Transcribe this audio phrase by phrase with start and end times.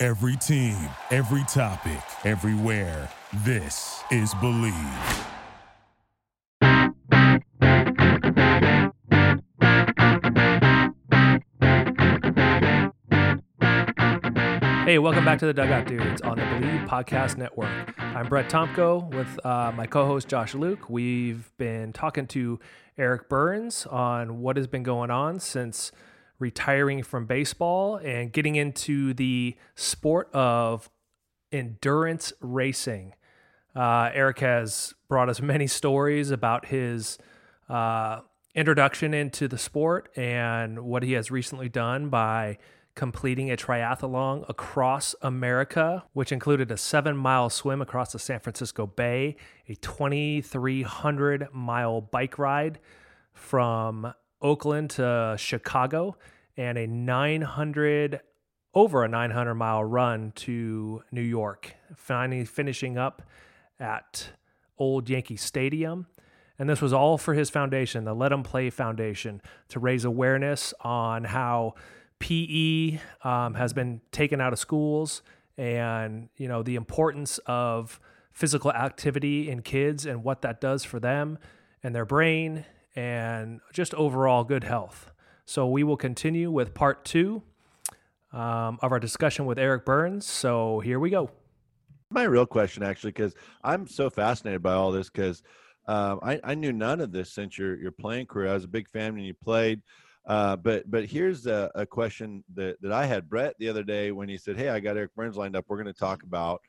[0.00, 0.76] Every team,
[1.10, 3.10] every topic, everywhere.
[3.44, 4.72] This is Believe.
[14.84, 17.92] Hey, welcome back to the Dugout Dudes on the Believe Podcast Network.
[17.98, 20.88] I'm Brett Tomko with uh, my co host Josh Luke.
[20.88, 22.60] We've been talking to
[22.96, 25.90] Eric Byrnes on what has been going on since
[26.38, 30.90] retiring from baseball and getting into the sport of
[31.52, 33.14] endurance racing.
[33.74, 37.18] Uh, Eric has brought us many stories about his
[37.68, 38.20] uh,
[38.54, 42.58] introduction into the sport and what he has recently done by
[42.94, 48.86] completing a triathlon across America, which included a seven mile swim across the San Francisco
[48.86, 49.36] Bay,
[49.68, 52.80] a 2,300 mile bike ride
[53.32, 56.16] from Oakland to Chicago,
[56.56, 58.20] and a 900
[58.74, 63.22] over a 900 mile run to New York, finally finishing up
[63.80, 64.28] at
[64.78, 66.06] Old Yankee Stadium.
[66.58, 70.74] And this was all for his foundation, the Let Him Play Foundation, to raise awareness
[70.80, 71.74] on how
[72.18, 75.22] PE um, has been taken out of schools,
[75.56, 78.00] and you know the importance of
[78.32, 81.38] physical activity in kids and what that does for them
[81.82, 82.64] and their brain
[82.98, 85.12] and just overall good health.
[85.44, 87.44] So we will continue with part two
[88.32, 90.26] um, of our discussion with Eric Byrnes.
[90.26, 91.30] So here we go.
[92.10, 95.44] My real question, actually, because I'm so fascinated by all this, because
[95.86, 98.50] um, I, I, knew none of this since your your playing career.
[98.50, 99.80] I was a big fan when you played.
[100.26, 104.10] Uh, but but here's a, a, question that, that I had Brett the other day
[104.10, 105.66] when he said, "Hey, I got Eric Byrnes lined up.
[105.68, 106.62] We're going to talk about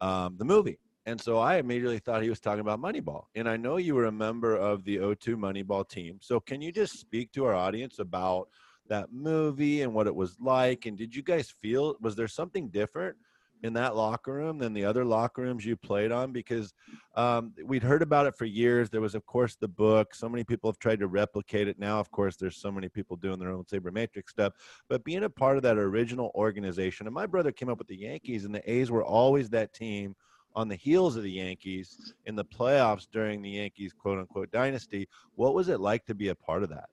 [0.00, 0.78] um, the movie."
[1.10, 3.24] And so I immediately thought he was talking about Moneyball.
[3.34, 6.18] And I know you were a member of the O2 Moneyball team.
[6.22, 8.48] So can you just speak to our audience about
[8.86, 10.86] that movie and what it was like?
[10.86, 13.16] And did you guys feel was there something different
[13.64, 16.72] in that locker room than the other locker rooms you played on because
[17.16, 20.42] um, we'd heard about it for years there was of course the book so many
[20.42, 23.50] people have tried to replicate it now of course there's so many people doing their
[23.50, 24.54] own sabermetric stuff
[24.88, 27.98] but being a part of that original organization and my brother came up with the
[27.98, 30.16] yankees and the a's were always that team
[30.54, 35.08] on the heels of the yankees in the playoffs during the yankees quote unquote dynasty
[35.34, 36.88] what was it like to be a part of that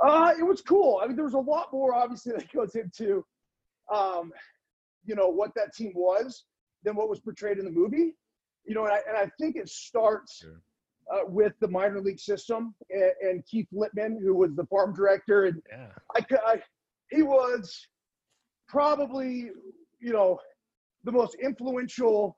[0.00, 1.00] uh, it was cool.
[1.02, 3.24] I mean, there was a lot more obviously that goes into
[3.92, 4.32] um,
[5.04, 6.44] you know what that team was
[6.84, 8.14] than what was portrayed in the movie.
[8.64, 10.60] You know, and I, and I think it starts sure.
[11.12, 15.46] uh, with the minor league system and, and, Keith Lieppman, who was the farm director,
[15.46, 15.88] and yeah.
[16.14, 16.62] I, I,
[17.10, 17.86] he was
[18.68, 19.50] probably
[20.00, 20.38] you know
[21.04, 22.36] the most influential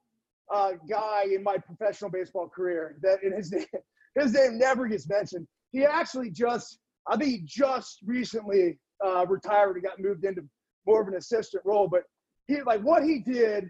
[0.53, 2.97] uh, guy in my professional baseball career.
[3.03, 3.67] That in his name,
[4.19, 5.47] his name never gets mentioned.
[5.73, 10.43] He actually just, I think he just recently uh, retired and got moved into
[10.87, 11.89] more of an assistant role.
[11.89, 12.03] But
[12.47, 13.69] he like what he did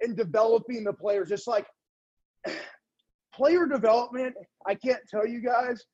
[0.00, 1.66] in developing the players, just like
[3.34, 4.34] player development.
[4.66, 5.84] I can't tell you guys.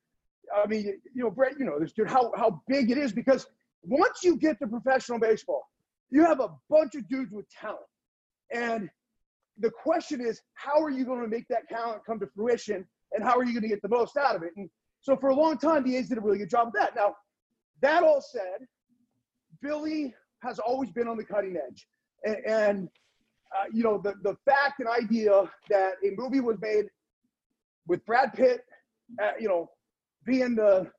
[0.55, 3.45] I mean, you know, Brett, you know this dude, how how big it is because
[3.83, 5.63] once you get to professional baseball,
[6.09, 7.79] you have a bunch of dudes with talent.
[8.53, 8.89] And
[9.57, 13.23] the question is, how are you going to make that talent come to fruition and
[13.23, 14.51] how are you going to get the most out of it?
[14.57, 14.69] And
[15.01, 16.95] so for a long time, the A's did a really good job of that.
[16.95, 17.15] Now,
[17.81, 18.67] that all said,
[19.61, 21.87] Billy has always been on the cutting edge
[22.23, 22.89] and, and
[23.55, 26.85] uh, you know the the fact and idea that a movie was made
[27.87, 28.63] with Brad Pitt,
[29.21, 29.69] uh, you know,
[30.25, 30.89] being the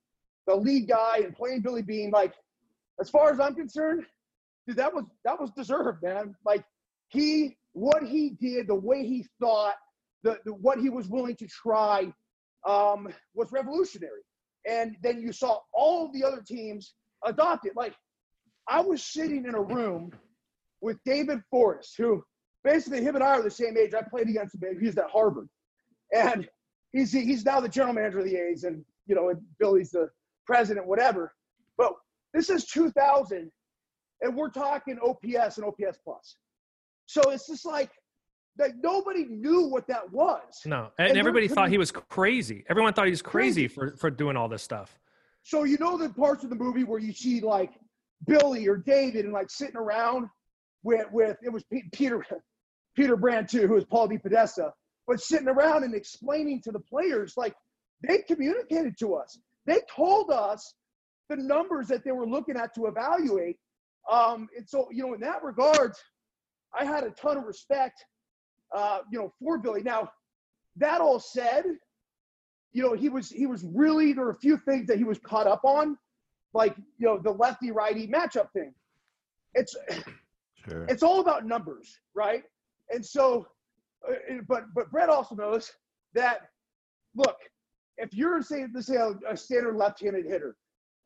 [0.46, 2.34] the lead guy and playing Billy Beane, like
[3.00, 4.04] as far as I'm concerned,
[4.66, 6.34] dude, that was that was deserved, man.
[6.44, 6.64] Like
[7.12, 9.74] he, what he did, the way he thought,
[10.22, 12.12] the, the what he was willing to try,
[12.66, 14.22] um, was revolutionary.
[14.68, 16.94] And then you saw all the other teams
[17.24, 17.72] adopt it.
[17.76, 17.94] Like
[18.68, 20.12] I was sitting in a room
[20.80, 22.22] with David Forst, who
[22.64, 23.94] basically him and I are the same age.
[23.94, 24.78] I played against him.
[24.80, 25.48] He's at Harvard,
[26.12, 26.48] and
[26.92, 30.08] he's he's now the general manager of the A's, and you know, and Billy's the
[30.46, 31.34] president, whatever.
[31.76, 31.94] But
[32.32, 33.50] this is 2000,
[34.20, 36.36] and we're talking OPS and OPS plus.
[37.12, 37.90] So it's just like
[38.56, 40.62] that nobody knew what that was.
[40.64, 42.64] No, and, and everybody thought he was crazy.
[42.70, 44.98] Everyone thought he was crazy, crazy for for doing all this stuff.
[45.42, 47.72] So you know the parts of the movie where you see like
[48.26, 50.28] Billy or David and like sitting around
[50.82, 52.24] with with it was Peter
[52.96, 54.70] Peter Brand too, who was Paul DePodesta,
[55.06, 57.54] but sitting around and explaining to the players like
[58.06, 59.38] they communicated to us.
[59.66, 60.74] They told us
[61.28, 63.56] the numbers that they were looking at to evaluate.
[64.10, 65.92] Um, and so, you know, in that regard,
[66.78, 68.04] I had a ton of respect,
[68.74, 69.82] uh, you know, for Billy.
[69.82, 70.10] Now,
[70.76, 71.64] that all said,
[72.72, 75.18] you know, he was he was really there were a few things that he was
[75.18, 75.98] caught up on,
[76.54, 78.74] like you know the lefty righty matchup thing.
[79.54, 79.76] It's
[80.68, 80.84] Sure.
[80.84, 82.44] it's all about numbers, right?
[82.90, 83.46] And so,
[84.08, 84.14] uh,
[84.48, 85.70] but but Brett also knows
[86.14, 86.48] that.
[87.14, 87.36] Look,
[87.98, 90.56] if you're say let's say a, a standard left-handed hitter,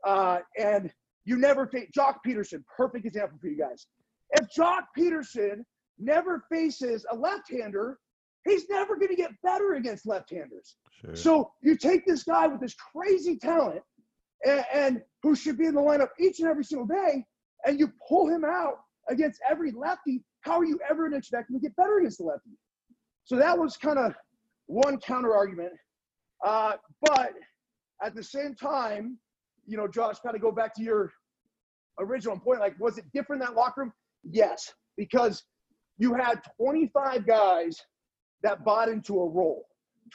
[0.04, 0.92] uh, and
[1.24, 3.86] you never face Joc Pederson, perfect example for you guys.
[4.32, 5.64] If Joc Pederson
[5.99, 7.99] never faces a left-hander,
[8.44, 10.76] he's never going to get better against left-handers.
[11.00, 11.17] Sure.
[11.17, 13.82] So you take this guy with this crazy talent
[14.44, 17.25] and, and who should be in the lineup each and every single day,
[17.64, 18.75] and you pull him out
[19.08, 20.23] against every lefty.
[20.40, 22.50] How are you ever going to expect him to get better against the lefty?
[23.25, 24.14] So that was kind of
[24.67, 25.73] one counter argument.
[26.44, 27.32] Uh, but
[28.02, 29.19] at the same time,
[29.67, 31.12] you know, Josh, kind of go back to your
[31.99, 32.61] original point.
[32.61, 33.93] Like, was it different in that locker room?
[34.31, 35.44] Yes, because
[35.99, 37.81] you had 25 guys
[38.43, 39.67] that bought into a role,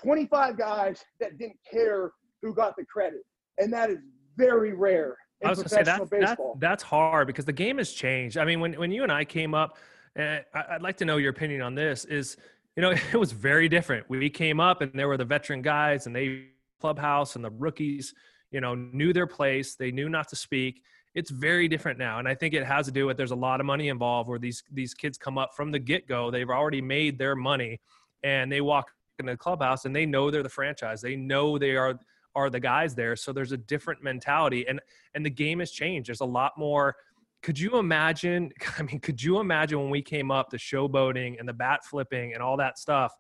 [0.04, 2.12] 25 guys that didn't care
[2.42, 3.22] who got the credit,
[3.58, 4.00] and that is
[4.38, 6.58] very rare in I was going to say professional that, that baseball.
[6.60, 8.38] that's hard because the game has changed.
[8.38, 9.78] I mean, when when you and I came up,
[10.16, 12.06] and I, I'd like to know your opinion on this.
[12.06, 12.38] Is
[12.76, 14.10] you know it was very different.
[14.10, 16.48] We came up and there were the veteran guys and they
[16.80, 18.14] clubhouse and the rookies,
[18.50, 19.76] you know, knew their place.
[19.76, 20.82] They knew not to speak.
[21.14, 23.60] It's very different now, and I think it has to do with there's a lot
[23.60, 26.32] of money involved where these these kids come up from the get go.
[26.32, 27.82] They've already made their money,
[28.24, 31.02] and they walk in the clubhouse and they know they're the franchise.
[31.02, 32.00] They know they are
[32.36, 33.16] are the guys there.
[33.16, 34.80] So there's a different mentality, and
[35.14, 36.10] and the game has changed.
[36.10, 36.96] There's a lot more.
[37.42, 38.52] Could you imagine?
[38.78, 42.34] I mean, could you imagine when we came up, the showboating and the bat flipping
[42.34, 43.14] and all that stuff?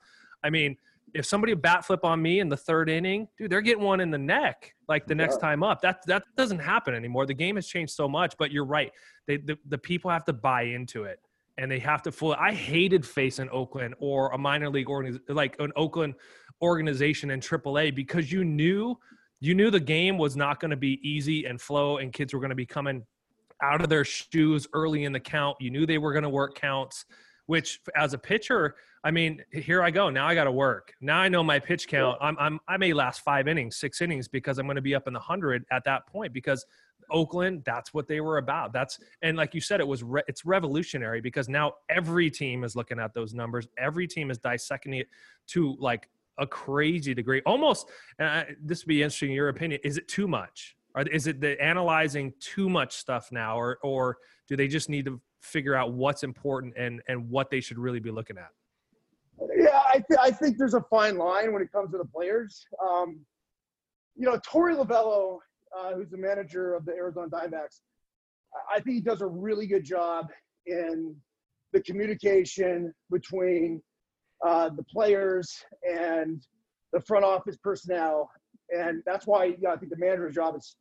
[0.44, 0.76] I mean,
[1.14, 4.12] if somebody bat flip on me in the third inning, dude, they're getting one in
[4.12, 5.82] the neck like the next time up.
[5.82, 7.26] That that doesn't happen anymore.
[7.26, 8.36] The game has changed so much.
[8.38, 8.92] But you're right.
[9.28, 11.20] They the, the people have to buy into it.
[11.58, 12.38] And they have to fully.
[12.40, 16.16] I hated facing Oakland or a minor league organization, like an Oakland
[16.62, 18.98] organization in AAA, because you knew
[19.42, 22.40] you knew the game was not going to be easy and flow, and kids were
[22.40, 23.04] going to be coming
[23.62, 25.58] out of their shoes early in the count.
[25.60, 27.06] You knew they were going to work counts,
[27.48, 30.10] which as a pitcher, I mean, here I go.
[30.10, 30.94] Now I got to work.
[31.02, 32.18] Now I know my pitch count.
[32.22, 35.08] I'm, I'm I may last five innings, six innings because I'm going to be up
[35.08, 36.66] in the hundred at that point because
[37.10, 38.74] Oakland, that's what they were about.
[38.74, 42.76] That's and like you said, it was re- it's revolutionary because now every team is
[42.76, 43.68] looking at those numbers.
[43.78, 45.08] Every team is dissecting it
[45.48, 46.08] to like
[46.38, 47.42] a crazy degree.
[47.46, 47.90] Almost,
[48.20, 49.30] and I, this would be interesting.
[49.30, 49.82] in Your opinion?
[49.84, 50.76] Is it too much?
[50.94, 54.18] Or is it the analyzing too much stuff now, or or
[54.48, 58.00] do they just need to figure out what's important and and what they should really
[58.00, 58.50] be looking at?
[59.56, 62.66] Yeah, I, th- I think there's a fine line when it comes to the players.
[62.84, 63.20] Um,
[64.16, 65.40] you know, Torey Lovullo,
[65.78, 67.80] uh, who's the manager of the Arizona Diamondbacks,
[68.70, 70.28] I- think he does a really good job
[70.66, 71.16] in
[71.72, 73.82] the communication between
[74.46, 76.46] uh, the players and
[76.92, 78.30] the front office personnel.
[78.70, 80.76] And that's why you know, I think the manager's job is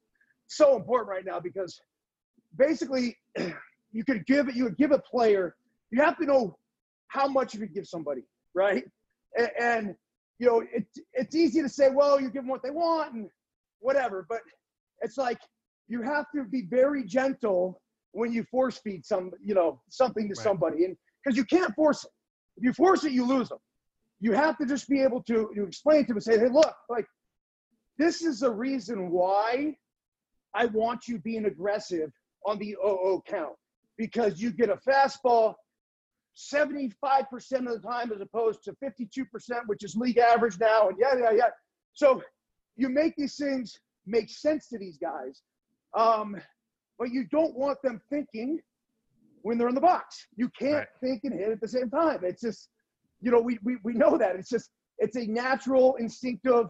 [0.49, 1.81] so important right now because
[2.57, 3.17] basically
[3.93, 5.57] you could give you would give a player,
[5.91, 6.59] you have to know
[7.09, 8.23] how much you could give somebody
[8.55, 8.85] right?
[9.37, 9.95] And, and
[10.39, 13.29] you know, it, it's easy to say, well, you give them what they want and
[13.81, 14.41] whatever, but
[15.03, 15.39] it's like
[15.89, 17.81] you have to be very gentle
[18.13, 20.45] when you force feed some, you know, something to Right.
[20.45, 22.11] somebody, and because you can't force it.
[22.57, 23.59] If you force it, you lose them.
[24.21, 26.75] You have to just be able to, to explain to them and say, hey, look,
[26.89, 27.07] like
[27.99, 29.77] this is the reason why
[30.55, 32.11] I want you being aggressive
[32.47, 33.55] on the OO count
[33.97, 35.55] because you get a fastball
[36.37, 37.03] 75%
[37.67, 39.27] of the time as opposed to 52%,
[39.67, 41.49] which is league average now, and yeah, yeah, yeah.
[41.93, 42.23] So
[42.77, 45.43] you make these things make sense to these guys,
[45.97, 46.41] um,
[46.99, 48.61] but you don't want them thinking
[49.43, 50.27] when they're in the box.
[50.37, 50.87] You can't Right.
[51.01, 52.21] think and hit at the same time.
[52.23, 52.69] It's just,
[53.21, 54.37] you know, we, we, we know that.
[54.37, 56.67] It's just, it's a natural, instinctive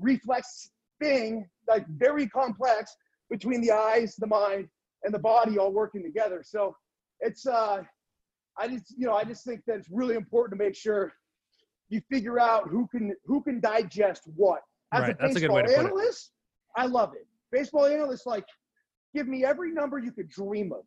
[0.00, 2.94] reflex thing, like very complex
[3.30, 4.68] between the eyes, the mind,
[5.04, 6.42] and the body all working together.
[6.44, 6.74] So
[7.20, 7.82] it's, uh,
[8.58, 11.12] I just, you know, I just think that it's really important to make sure
[11.88, 14.60] you figure out who can who can digest what.
[14.92, 15.78] As Right, a that's a good baseball way to put it.
[15.86, 16.32] analyst,
[16.76, 17.26] I love it.
[17.52, 18.44] Baseball analyst, like,
[19.14, 20.84] give me every number you could dream of.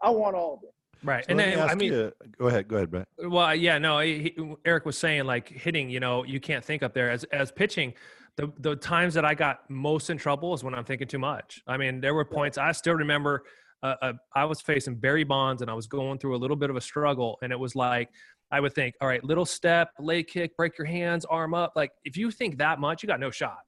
[0.00, 0.74] I want all of it.
[1.04, 3.08] Right, So and let me then I mean, you- go ahead, go ahead, Brett.
[3.18, 3.98] Well, yeah, no.
[3.98, 5.90] He, Eric was saying like hitting.
[5.90, 7.92] You know, you can't think up there as as pitching.
[8.36, 11.62] The the times that I got most in trouble is when I'm thinking too much.
[11.66, 13.42] I mean, there were points I still remember.
[13.82, 16.70] A, a I was facing Barry Bonds and I was going through a little bit
[16.70, 18.10] of a struggle, and it was like
[18.50, 21.72] I would think, all right, little step, leg kick, break your hands, arm up.
[21.74, 23.58] Like if you think that much, you got no shot.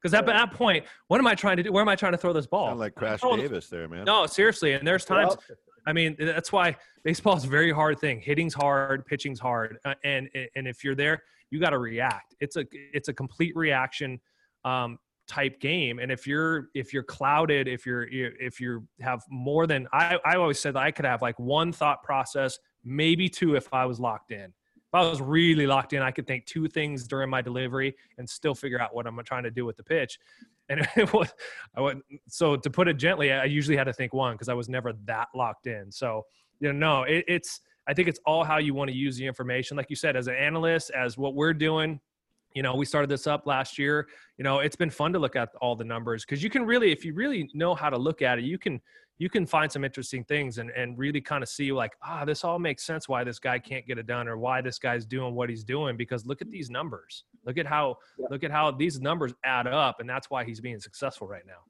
[0.00, 1.70] Because at that point, what am I trying to do?
[1.70, 2.68] Where am I trying to throw this ball?
[2.68, 4.04] Sound like Crash Davis there, man.
[4.04, 4.72] No, seriously.
[4.72, 5.36] And there's times.
[5.86, 8.20] I mean, that's why baseball is a very hard thing.
[8.20, 12.34] Hitting's hard, pitching's hard, uh, and and if you're there, you got to react.
[12.40, 14.20] It's a it's a complete reaction
[14.64, 15.98] um, type game.
[15.98, 20.36] And if you're if you're clouded, if you're if you have more than I I
[20.36, 24.00] always said that I could have like one thought process, maybe two if I was
[24.00, 24.52] locked in
[24.92, 28.28] if I was really locked in, I could think two things during my delivery and
[28.28, 30.18] still figure out what I'm trying to do with the pitch.
[30.68, 31.32] And it was,
[31.74, 34.54] I went, so to put it gently, I usually had to think one because I
[34.54, 35.90] was never that locked in.
[35.90, 36.26] So,
[36.60, 39.26] you know, no, it, it's, I think it's all how you want to use the
[39.26, 39.78] information.
[39.78, 41.98] Like you said, as an analyst, as what we're doing,
[42.54, 44.08] you know, we started this up last year.
[44.38, 46.92] You know, it's been fun to look at all the numbers because you can really,
[46.92, 48.80] if you really know how to look at it, you can
[49.18, 52.42] you can find some interesting things and, and really kind of see like ah this
[52.42, 55.34] all makes sense why this guy can't get it done or why this guy's doing
[55.34, 58.26] what he's doing because look at these numbers look at how yeah.
[58.30, 61.60] look at how these numbers add up and that's why he's being successful right now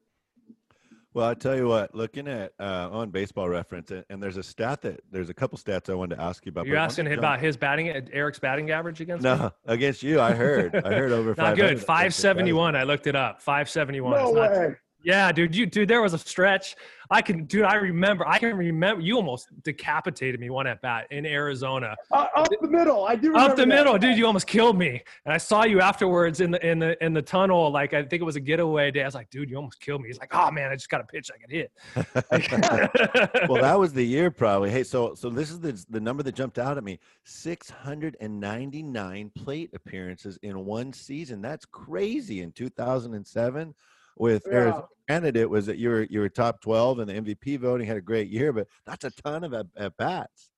[1.13, 4.43] well, I tell you what, looking at uh, on Baseball Reference, and, and, there's a
[4.43, 6.65] stat that there's a couple stats I wanted to ask you about.
[6.65, 9.49] You're asking him about his batting, Eric's batting average against no me?
[9.65, 10.19] against you.
[10.19, 11.35] I heard, I heard over.
[11.37, 11.81] Not good.
[11.81, 12.75] Five seventy one.
[12.75, 13.41] I looked it up.
[13.41, 14.17] Five seventy one.
[14.17, 14.75] No way.
[15.03, 16.75] Yeah, dude, you dude, there was a stretch.
[17.11, 18.27] I can, dude, I remember.
[18.27, 19.01] I can remember.
[19.01, 21.95] You almost decapitated me one at bat in Arizona.
[22.11, 23.35] Uh, up the middle, I do.
[23.35, 23.67] Up the that.
[23.67, 24.17] middle, dude.
[24.17, 25.03] You almost killed me.
[25.25, 27.69] And I saw you afterwards in the in the in the tunnel.
[27.69, 29.03] Like I think it was a getaway day.
[29.03, 30.07] I was like, dude, you almost killed me.
[30.07, 31.71] He's like, oh man, I just got a pitch I can hit.
[33.49, 34.71] well, that was the year probably.
[34.71, 38.15] Hey, so so this is the the number that jumped out at me: six hundred
[38.21, 41.41] and ninety nine plate appearances in one season.
[41.41, 42.41] That's crazy.
[42.41, 43.75] In two thousand and seven
[44.17, 44.53] with yeah.
[44.53, 44.85] Arizona.
[45.07, 47.97] Granted, it was that you were you were top twelve in the MVP voting, had
[47.97, 50.49] a great year, but that's a ton of at, at bats.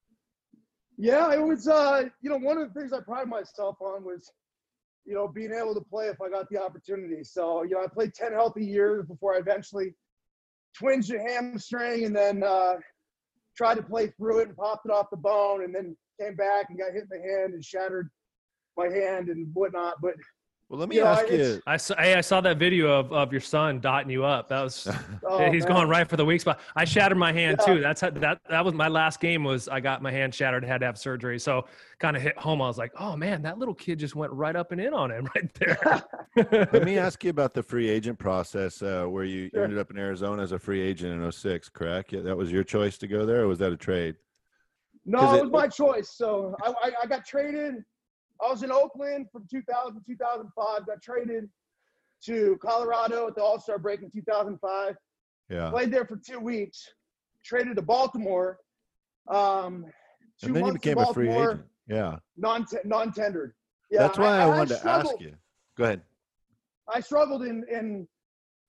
[0.97, 1.67] Yeah, it was.
[1.67, 4.31] Uh, you know, one of the things I pride myself on was,
[5.05, 7.23] you know, being able to play if I got the opportunity.
[7.23, 9.95] So, you know, I played ten healthy years before I eventually
[10.77, 12.75] twinged a hamstring, and then uh,
[13.57, 16.67] tried to play through it and popped it off the bone, and then came back
[16.69, 18.09] and got hit in the hand and shattered
[18.77, 19.95] my hand and whatnot.
[20.01, 20.13] But
[20.67, 21.61] well, let me yeah, ask you.
[21.67, 24.49] I saw, I saw that video of, of your son dotting you up.
[24.49, 24.87] That was
[25.23, 25.73] oh, he's man.
[25.73, 26.59] going right for the weak spot.
[26.75, 27.73] I shattered my hand yeah.
[27.73, 27.81] too.
[27.81, 29.43] That's how, that that was my last game.
[29.43, 31.37] Was I got my hand shattered, had to have surgery.
[31.37, 31.67] So
[31.99, 32.63] kind of hit home.
[32.63, 35.11] I was like, oh man, that little kid just went right up and in on
[35.11, 36.03] him right there.
[36.73, 39.63] Let me ask you about the free agent process, uh, where you sure.
[39.63, 42.11] ended up in Arizona as a free agent in 06, correct?
[42.11, 44.15] Yeah, that was your choice to go there, or was that a trade?
[45.05, 46.09] No, it, it was my choice.
[46.09, 47.83] So I, I, I got traded
[48.43, 50.87] I was in Oakland from 2000 2005.
[50.87, 51.49] Got traded
[52.25, 54.95] to Colorado at the All Star break in 2005.
[55.49, 55.69] Yeah.
[55.69, 56.87] Played there for two weeks.
[57.43, 58.59] Traded to Baltimore.
[59.27, 59.85] Um,
[60.41, 61.61] two and then you became a free agent.
[61.87, 62.17] Yeah.
[62.37, 63.53] Non non tendered.
[63.91, 63.99] Yeah.
[63.99, 65.33] That's why I, I wanted I to ask you.
[65.77, 66.01] Go ahead.
[66.93, 68.07] I struggled in in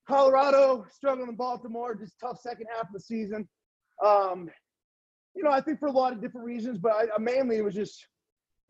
[0.07, 3.49] Colorado, struggled in Baltimore, just tough second half of the season.
[4.05, 4.51] Um,
[5.35, 7.75] you know, I think for a lot of different reasons, but I, mainly it was
[7.75, 8.07] just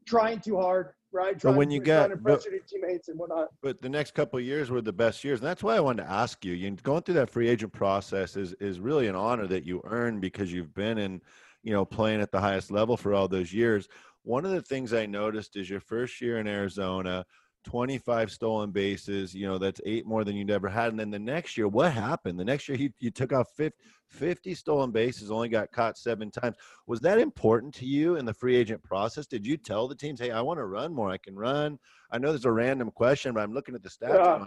[0.07, 1.39] trying too hard, right?
[1.39, 3.49] Trying, but when you got but, teammates and whatnot.
[3.63, 6.05] But the next couple of years were the best years, and that's why I wanted
[6.05, 6.53] to ask you.
[6.53, 10.21] You going through that free agent process is is really an honor that you earn
[10.21, 11.21] because you've been in,
[11.63, 13.89] you know, playing at the highest level for all those years.
[14.23, 17.25] One of the things I noticed is your first year in Arizona
[17.67, 19.35] 25 stolen bases.
[19.35, 20.91] You know, that's eight more than you'd ever had.
[20.91, 22.39] And then the next year, what happened?
[22.39, 23.77] The next year, you, you took off 50,
[24.09, 26.57] 50 stolen bases, only got caught seven times.
[26.87, 29.27] Was that important to you in the free agent process?
[29.27, 31.11] Did you tell the teams, hey, I want to run more?
[31.11, 31.79] I can run.
[32.13, 34.15] I know there's a random question, but I'm looking at the stats.
[34.15, 34.47] Yeah.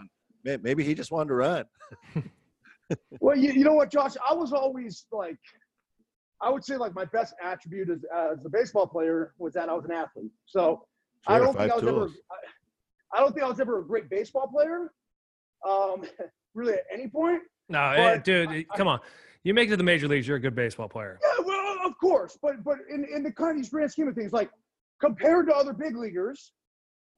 [0.54, 1.64] On, maybe he just wanted to run.
[3.20, 4.14] well, you, you know what, Josh?
[4.28, 5.38] I was always like,
[6.40, 9.74] I would say like my best attribute as, as a baseball player was that I
[9.74, 10.32] was an athlete.
[10.46, 10.86] So
[11.28, 12.12] sure, I don't think I was tools.
[12.12, 12.12] ever.
[12.30, 12.36] I
[13.18, 14.92] don't think I was ever a great baseball player,
[15.68, 16.04] um,
[16.54, 17.42] really at any point.
[17.68, 19.00] No, but dude, I, come on.
[19.42, 21.18] You make it to the major leagues, you're a good baseball player.
[21.22, 24.14] Yeah, well, of course, but but in, in the kind of these grand scheme of
[24.14, 24.50] things, like
[25.00, 26.52] compared to other big leaguers,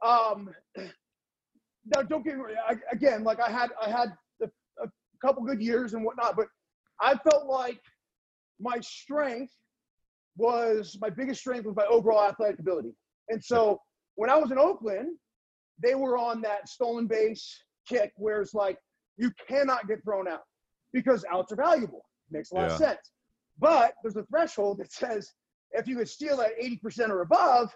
[0.04, 2.80] um, now don't get me wrong.
[2.92, 3.24] again.
[3.24, 4.46] Like I had I had a,
[4.82, 4.88] a
[5.20, 6.46] couple good years and whatnot, but
[7.00, 7.80] I felt like
[8.60, 9.52] my strength
[10.36, 12.94] was my biggest strength was my overall athletic ability,
[13.30, 13.80] and so
[14.14, 15.16] when I was in Oakland,
[15.82, 18.78] they were on that stolen base kick where it's like
[19.16, 20.42] you cannot get thrown out
[20.92, 22.04] because outs are valuable.
[22.30, 22.72] Makes a lot yeah.
[22.72, 23.12] of sense.
[23.58, 25.30] But there's a threshold that says
[25.72, 27.74] if you could steal at 80% or above,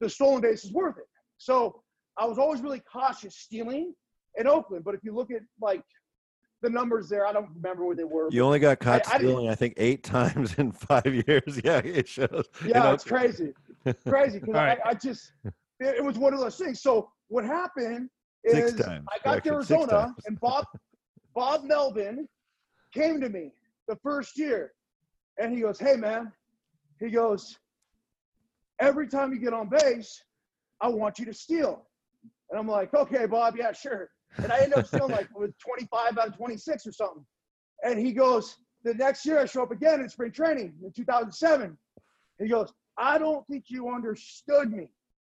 [0.00, 1.06] the stolen base is worth it.
[1.38, 1.82] So
[2.18, 3.94] I was always really cautious stealing
[4.38, 4.84] in Oakland.
[4.84, 5.82] But if you look at like
[6.62, 7.26] the numbers there.
[7.26, 8.28] I don't remember what they were.
[8.30, 11.60] You only got caught I- I stealing, I, think, eight times in five years.
[11.64, 12.48] Yeah, it shows.
[12.64, 13.52] Yeah, it's crazy,
[14.06, 14.38] crazy.
[14.38, 14.78] Because All right.
[14.84, 15.54] I, I just, it,
[15.96, 16.80] it was one of those things.
[16.80, 18.08] So what happened
[18.44, 20.64] is times, I got to Arizona, and Bob,
[21.34, 22.28] Bob Melvin
[22.92, 23.52] came to me
[23.88, 24.72] the first year,
[25.38, 26.32] and he goes, "Hey man,"
[27.00, 27.58] he goes,
[28.80, 30.22] "Every time you get on base,
[30.80, 31.86] I want you to steal."
[32.50, 36.18] And I'm like, "Okay, Bob, yeah, sure." And I ended up stealing like with 25
[36.18, 37.24] out of 26 or something.
[37.82, 41.76] And he goes, the next year I show up again in spring training in 2007.
[42.38, 44.88] He goes, I don't think you understood me.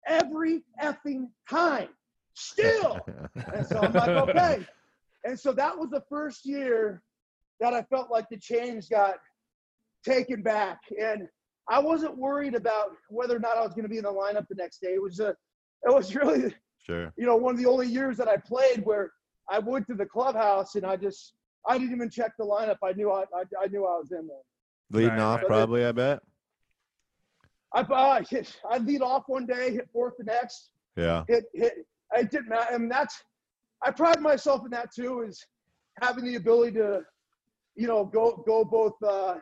[0.07, 1.89] Every effing time.
[2.35, 2.99] Still.
[3.55, 4.67] And so I'm like, okay.
[5.25, 7.03] And so that was the first year
[7.61, 9.17] that I felt like the chains got
[10.07, 10.79] taken back.
[10.99, 11.29] And
[11.69, 14.47] I wasn't worried about whether or not I was going to be in the lineup
[14.49, 14.95] the next day.
[14.95, 16.55] It was a, it was really,
[16.87, 17.13] Sure.
[17.17, 19.13] you know, one of the only years that I played where
[19.51, 21.35] I went to the clubhouse and I just,
[21.69, 22.79] I didn't even check the lineup.
[22.83, 24.37] I knew I, I, I knew I was in there.
[24.91, 25.47] Leading Right, off, right.
[25.47, 26.21] probably, I bet.
[27.73, 31.25] I, I hit, I'd lead off one day, hit fourth the next, Yeah.
[31.29, 31.87] hit, hit.
[32.17, 32.75] It didn't matter.
[32.75, 33.23] I mean, that's,
[33.83, 35.45] I pride myself in that too, is
[36.03, 37.03] having the ability to,
[37.77, 39.37] you know, go, go both, uh,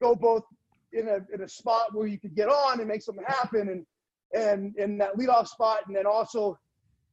[0.00, 0.42] go both
[0.94, 3.86] in a, in a spot where you could get on and make something happen and,
[4.34, 6.58] and, in that leadoff spot and then also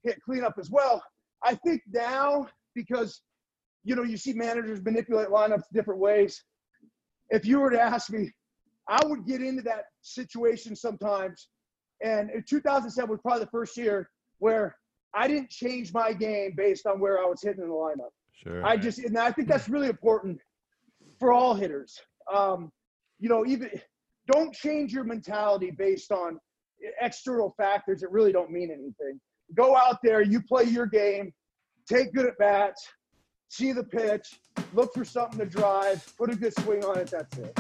[0.04, 1.04] hit cleanup as well.
[1.44, 3.22] I think now because,
[3.84, 6.42] you know, you see managers manipulate lineups different ways.
[7.30, 8.32] If you were to ask me,
[8.90, 11.48] I would get into that situation sometimes.
[12.04, 14.76] And in 2007 was probably the first year where
[15.14, 18.10] I didn't change my game based on where I was hitting in the lineup.
[18.34, 18.66] Sure.
[18.66, 20.40] I just, and I think that's really important
[21.20, 22.00] for all hitters.
[22.34, 22.72] Um,
[23.20, 23.70] you know, even
[24.32, 26.40] don't change your mentality based on
[27.02, 29.20] external factors that really don't mean anything.
[29.56, 31.34] Go out there, you play your game,
[31.88, 32.88] take good at bats,
[33.50, 34.40] see the pitch,
[34.74, 37.12] look for something to drive, put a good swing on it.
[37.12, 37.60] That's it.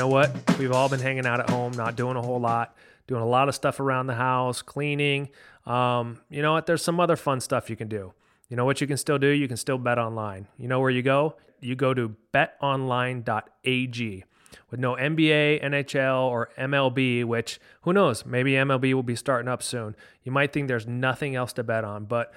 [0.00, 0.58] Know what?
[0.58, 2.74] We've all been hanging out at home, not doing a whole lot,
[3.06, 5.28] doing a lot of stuff around the house, cleaning.
[5.66, 6.64] Um, you know what?
[6.64, 8.14] There's some other fun stuff you can do.
[8.48, 9.26] You know what you can still do?
[9.26, 10.48] You can still bet online.
[10.56, 11.36] You know where you go?
[11.60, 14.24] You go to betonline.ag.
[14.70, 19.62] With no NBA, NHL, or MLB, which who knows, maybe MLB will be starting up
[19.62, 19.94] soon.
[20.24, 22.32] You might think there's nothing else to bet on, but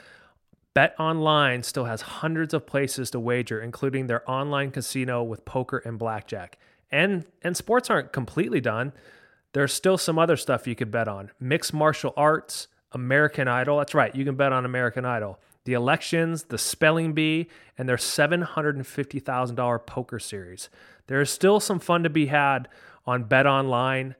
[0.73, 5.77] Bet Online still has hundreds of places to wager, including their online casino with poker
[5.85, 6.57] and blackjack.
[6.93, 8.93] And and sports aren't completely done.
[9.53, 11.31] There's still some other stuff you could bet on.
[11.39, 13.79] Mixed martial arts, American Idol.
[13.79, 15.39] That's right, you can bet on American Idol.
[15.65, 20.69] The elections, the spelling bee, and their $750,000 poker series.
[21.07, 22.69] There is still some fun to be had
[23.05, 24.15] on betonline.ag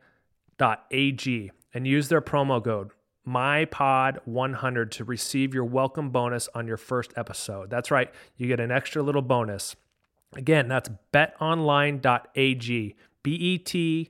[1.74, 2.90] and use their promo code
[3.28, 7.70] MyPod100 to receive your welcome bonus on your first episode.
[7.70, 9.76] That's right, you get an extra little bonus.
[10.36, 12.96] Again, that's betonline.ag.
[13.24, 14.10] B E T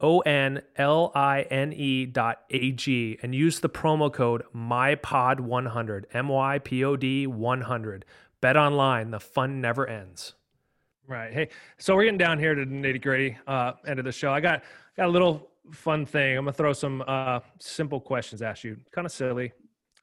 [0.00, 6.04] O N L I N E dot A G and use the promo code MyPod100.
[6.12, 8.04] M Y P O D 100.
[8.40, 10.34] Bet online, the fun never ends.
[11.08, 11.32] Right.
[11.32, 14.32] Hey, so we're getting down here to the nitty gritty uh, end of the show.
[14.32, 14.62] I got
[14.96, 16.36] got a little fun thing.
[16.36, 19.52] I'm gonna throw some uh, simple questions at you, kind of silly,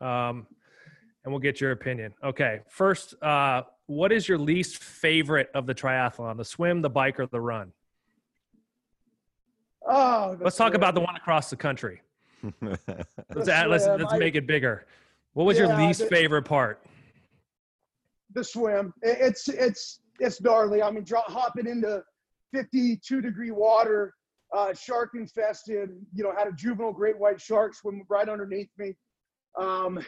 [0.02, 0.48] um,
[1.24, 2.14] and we'll get your opinion.
[2.24, 2.62] Okay.
[2.70, 6.38] First, uh, what is your least favorite of the triathlon?
[6.38, 7.72] The swim, the bike, or the run?
[9.86, 12.02] Oh, Let's talk about the one across the country.
[12.62, 12.84] Let's
[13.46, 14.86] The add, let's, let's I- make it bigger.
[15.34, 16.84] What was your least the- favorite part?
[18.34, 18.94] the swim.
[19.04, 20.82] It- It's it's it's gnarly.
[20.82, 22.04] I mean, drop, hopping into
[22.54, 24.14] 52 degree water,
[24.56, 25.90] uh, shark infested.
[26.14, 28.96] You know, had a juvenile great white shark swim right underneath me.
[29.60, 30.04] Um,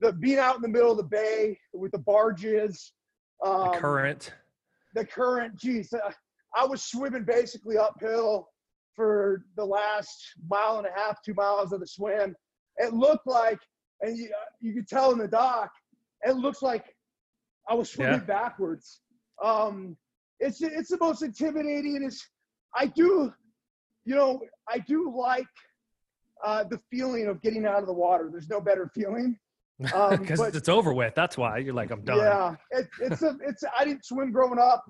[0.00, 2.92] the being out in the middle of the bay with the barges,
[3.44, 4.32] um, The current.
[4.94, 5.56] the current.
[5.56, 6.10] Geez, uh,
[6.56, 8.48] I was swimming basically uphill
[8.94, 10.16] for the last
[10.48, 12.34] mile and a half, two miles of the swim.
[12.78, 13.58] It looked like,
[14.00, 15.70] and you, you could tell in the dock,
[16.22, 16.84] it looks like
[17.68, 18.24] I was swimming Yeah.
[18.26, 19.00] backwards.
[19.42, 19.96] Um,
[20.40, 22.02] it's it's the most intimidating.
[22.02, 22.26] It's
[22.74, 23.32] I do,
[24.04, 25.46] you know, I do like
[26.44, 28.28] uh, the feeling of getting out of the water.
[28.30, 29.38] There's no better feeling.
[29.94, 31.14] Um, Because but- it's over with.
[31.14, 32.18] That's why you're like, I'm done.
[32.18, 33.62] yeah, it, it's a, it's.
[33.78, 34.84] I didn't swim growing up,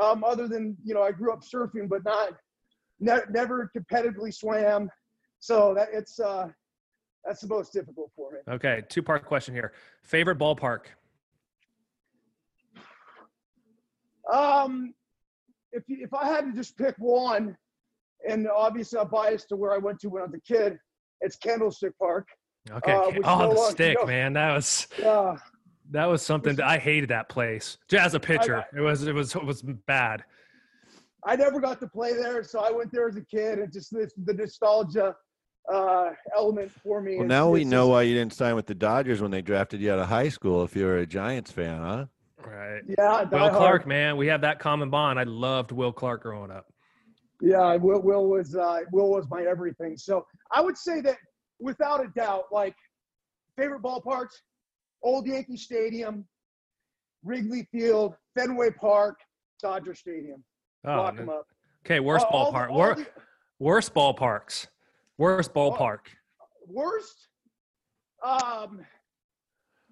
[0.00, 2.32] um, other than you know I grew up surfing, but not,
[3.00, 4.88] ne- never competitively swam.
[5.40, 6.48] So that it's uh,
[7.26, 8.38] that's the most difficult for me.
[8.48, 9.72] Okay, two part question here.
[10.02, 10.84] Favorite ballpark?
[14.32, 14.94] Um,
[15.72, 17.56] if you, if I had to just pick one,
[18.28, 20.78] and obviously I'm biased to where I went to when I was a kid,
[21.20, 22.28] it's Candlestick Park.
[22.70, 22.92] Okay.
[22.92, 24.06] Uh, oh, the longer- stick, no.
[24.06, 24.32] man.
[24.34, 25.36] That was Yeah.
[25.90, 26.56] that was something.
[26.56, 27.78] that I hated that place.
[27.88, 30.24] Just as a pitcher, it was it was it was bad.
[31.24, 33.92] I never got to play there, so I went there as a kid, and just
[33.94, 35.14] this, the nostalgia
[35.72, 37.14] uh, element for me.
[37.16, 39.30] Well, is- now we is know just- why you didn't sign with the Dodgers when
[39.30, 40.62] they drafted you out of high school.
[40.64, 42.06] If you were a Giants fan, huh?
[42.44, 42.82] Right.
[42.98, 43.86] Yeah, Will die Clark, hard.
[43.86, 45.18] man, we have that common bond.
[45.18, 46.66] I loved Will Clark growing up.
[47.40, 49.96] Yeah, Will, Will was uh, Will was my everything.
[49.96, 51.18] So I would say that
[51.62, 52.74] without a doubt, like
[53.56, 54.34] favorite ballparks,
[55.02, 56.26] Old Yankee Stadium,
[57.24, 59.18] Wrigley Field, Fenway Park,
[59.60, 60.44] Dodger Stadium.
[60.84, 61.46] Oh, Lock them up.
[61.86, 62.00] okay.
[62.00, 62.70] Worst the- ballpark.
[62.70, 63.06] all Wor- the-
[63.60, 64.66] worst ballparks.
[65.18, 66.00] Worst ballpark.
[66.66, 67.28] worst.
[68.22, 68.84] Um,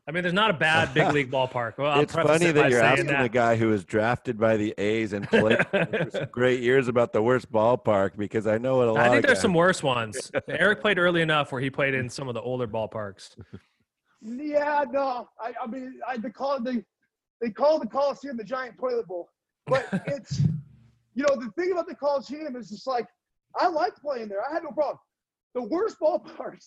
[0.06, 1.78] I mean, there's not a bad big league ballpark.
[1.78, 3.22] Well, it's funny it that you're asking that.
[3.22, 7.12] the guy who was drafted by the A's and played for some great years about
[7.12, 9.00] the worst ballpark because I know what a lot.
[9.02, 10.30] I think of there's guys- some worse ones.
[10.48, 13.36] Eric played early enough where he played in some of the older ballparks.
[14.22, 16.84] yeah, no, I, I mean, I the call the
[17.40, 19.28] they call the Coliseum the giant toilet bowl,
[19.66, 20.40] but it's
[21.14, 23.06] you know the thing about the Coliseum is just like
[23.58, 24.42] I liked playing there.
[24.48, 24.98] I had no problem.
[25.54, 26.66] The worst ballparks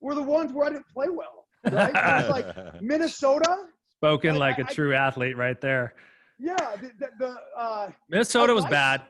[0.00, 1.41] were the ones where I didn't play well.
[1.70, 2.24] Right?
[2.24, 2.46] It like
[2.82, 3.56] Minnesota.
[3.98, 5.94] Spoken I- like a I- true athlete right there.
[6.38, 9.02] Yeah, the, the, the uh, Minnesota was liked- bad.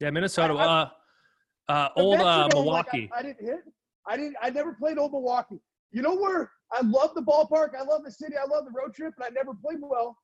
[0.00, 0.54] Yeah, Minnesota.
[0.54, 0.88] I- uh,
[1.68, 3.10] uh, old uh, Metrodome, like, Milwaukee.
[3.14, 3.60] I, I didn't hit.
[4.06, 4.36] I didn't.
[4.42, 5.60] I never played old Milwaukee.
[5.92, 7.70] You know where I love the ballpark.
[7.78, 8.34] I love the city.
[8.36, 10.16] I love the road trip, and I never played well.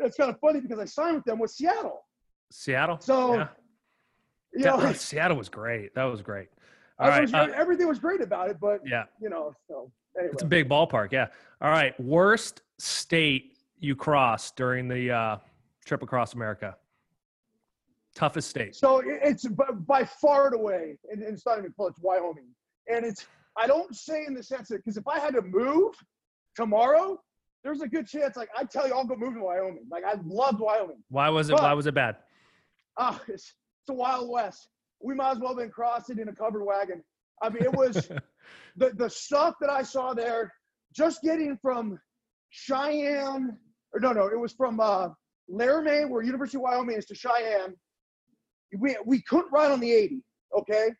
[0.00, 2.04] It's kind of funny because I signed with them with Seattle.
[2.50, 2.98] Seattle.
[3.00, 3.48] So, yeah.
[4.54, 5.94] You know, That- Seattle was great.
[5.94, 6.48] That was great.
[6.98, 7.22] All I right.
[7.22, 10.32] was- uh, everything was great about it, but yeah, you know, so anyway.
[10.32, 11.12] it's a big ballpark.
[11.12, 11.26] Yeah.
[11.60, 11.98] All right.
[12.00, 15.36] Worst state you crossed during the uh,
[15.84, 16.76] trip across America.
[18.14, 18.74] Toughest state.
[18.74, 19.46] So it's
[19.86, 21.92] by far and away, and it's not even close.
[22.00, 22.48] Wyoming,
[22.88, 23.26] and it's
[23.58, 25.94] I don't say in the sense that because if I had to move
[26.54, 27.20] tomorrow,
[27.62, 29.86] there's a good chance like I tell you I'll go move to Wyoming.
[29.90, 31.02] Like I loved Wyoming.
[31.10, 31.54] Why was it?
[31.54, 32.16] Why was it bad?
[32.96, 33.52] Ah, it's,
[33.82, 34.68] it's a wild west.
[35.02, 37.02] We might as well have been crossing in a covered wagon.
[37.42, 38.08] I mean, it was
[38.76, 40.52] the the stuff that I saw there.
[40.94, 41.98] Just getting from
[42.50, 43.56] Cheyenne,
[43.92, 45.08] or no, no, it was from uh,
[45.48, 47.74] Laramie, where University of Wyoming is, to Cheyenne.
[48.78, 50.22] We we couldn't ride on the 80,
[50.58, 50.90] okay,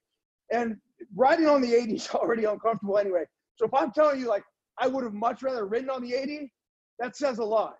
[0.53, 0.77] and
[1.15, 3.25] riding on the 80 is already uncomfortable anyway.
[3.57, 4.45] So if I'm telling you, like,
[4.79, 6.53] I would have much rather ridden on the 80,
[6.99, 7.77] that says a lot.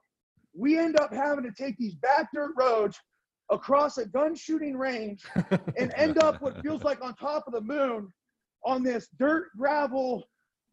[0.55, 2.99] We end up having to take these back dirt roads
[3.51, 5.23] across a gun shooting range
[5.77, 8.13] and end up what feels like on top of the moon
[8.67, 10.25] on this dirt gravel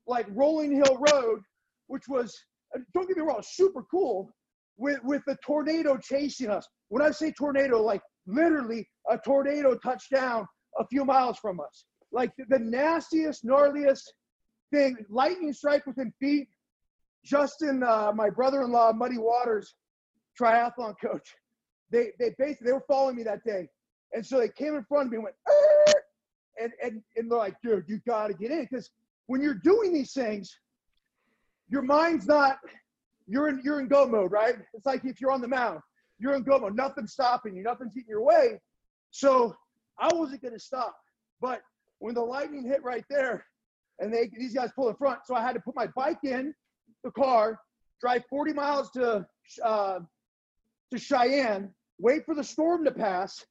[0.07, 1.39] like rolling hill road
[1.87, 2.35] which was
[2.75, 4.29] uh, don't get me wrong super cool
[4.77, 6.67] with with the tornado chasing us.
[6.89, 10.47] When i say tornado like literally a tornado touched down
[10.79, 11.85] a few miles from us.
[12.11, 14.03] Like the, nastiest gnarliest
[14.71, 16.47] thing lightning strike within feet.
[17.23, 19.75] Justin uh, my brother-in-law muddy waters
[20.39, 21.35] triathlon coach
[21.93, 23.67] they they basically they were following me that day,
[24.11, 26.02] and so they came in front of me and went, "Arr!"
[26.61, 28.89] And and and they're like, dude, you got to get in because
[29.27, 30.57] when you're doing these things,
[31.69, 32.57] your mind's not
[33.27, 34.55] you're in you're in go mode, right?
[34.73, 35.79] It's like if you're on the mound,
[36.19, 36.75] you're in go mode.
[36.75, 37.63] Nothing's stopping you.
[37.63, 38.59] Nothing's getting your way.
[39.11, 39.55] So
[39.99, 40.95] I wasn't gonna stop,
[41.41, 41.61] but
[41.99, 43.45] when the lightning hit right there,
[43.99, 46.53] and they these guys pull in front, so I had to put my bike in
[47.03, 47.59] the car,
[48.01, 49.25] drive 40 miles to
[49.63, 49.99] uh,
[50.91, 53.45] to Cheyenne, wait for the storm to pass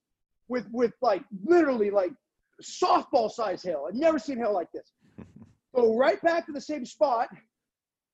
[0.49, 2.13] with with like literally like
[2.63, 3.87] softball size hail.
[3.89, 4.93] I've never seen hail like this.
[5.75, 7.29] Go right back to the same spot.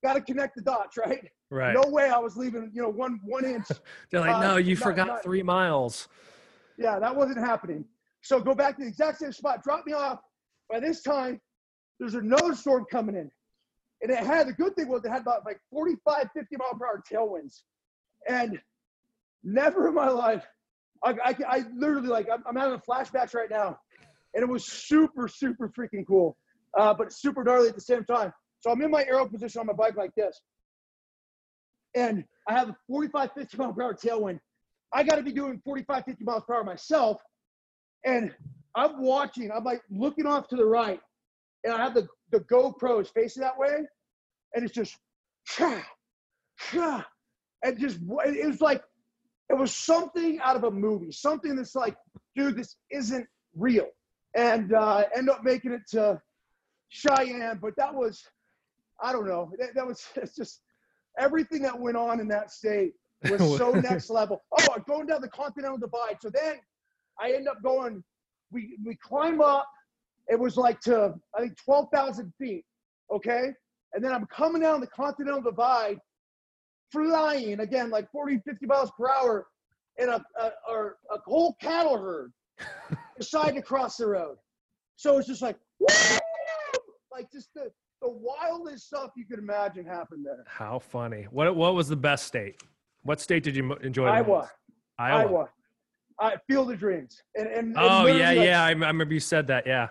[0.04, 1.28] Got to connect the dots, right?
[1.50, 1.74] Right.
[1.74, 3.66] No way I was leaving, you know, one one inch.
[4.10, 6.08] They're like, uh, no, you not- forgot not- three miles.
[6.76, 7.84] Yeah, that wasn't happening.
[8.22, 10.20] So go back to the exact same spot, drop me off.
[10.70, 11.40] By this time,
[11.98, 13.30] there's another storm coming in.
[14.02, 16.86] And it had the good thing was it had about like 45, 50 mile per
[16.86, 17.62] hour tailwinds.
[18.28, 18.60] And
[19.42, 20.46] never in my life,
[21.04, 23.78] I, I, I literally like, I'm, I'm having flashbacks right now.
[24.34, 26.36] And it was super, super freaking cool,
[26.78, 28.32] uh, but super gnarly at the same time.
[28.60, 30.40] So I'm in my aero position on my bike like this.
[31.94, 34.40] And I have a 45, 50 mile per hour tailwind.
[34.92, 37.20] I got to be doing 45, 50 miles per hour myself.
[38.04, 38.34] And
[38.74, 41.00] I'm watching, I'm like looking off to the right,
[41.64, 43.78] and I have the, the GoPros facing that way.
[44.54, 44.96] And it's just,
[45.46, 45.82] cha,
[46.58, 47.06] cha,
[47.64, 48.82] and just, it was like,
[49.50, 51.96] it was something out of a movie, something that's like,
[52.36, 53.88] dude, this isn't real.
[54.36, 56.20] And uh, end up making it to
[56.88, 58.22] Cheyenne, but that was,
[59.02, 60.60] I don't know, that, that was it's just
[61.18, 62.92] everything that went on in that state
[63.28, 64.42] was so next level.
[64.58, 66.18] Oh, I'm going down the Continental Divide.
[66.20, 66.56] So then
[67.20, 68.02] I end up going,
[68.50, 69.68] we we climb up.
[70.28, 72.64] It was like to I think twelve thousand feet,
[73.12, 73.52] Okay.
[73.94, 75.98] And then I'm coming down the Continental Divide,
[76.92, 79.46] flying again, like 40, 50 miles per hour,
[79.98, 82.32] and a, a, or a whole cattle herd
[83.18, 84.36] decided to cross the road.
[84.96, 85.56] So it's just like,
[87.12, 87.70] like just the,
[88.02, 90.44] the wildest stuff you could imagine happened there.
[90.46, 91.26] How funny.
[91.30, 92.62] What what was the best state?
[93.02, 94.50] What state did you enjoy the Iowa.
[94.98, 95.20] Iowa.
[95.20, 95.48] Iowa.
[96.20, 97.22] I Field of Dreams.
[97.36, 98.62] And, and, and Oh yeah, like, yeah.
[98.62, 99.66] I, I remember you said that.
[99.66, 99.88] Yeah.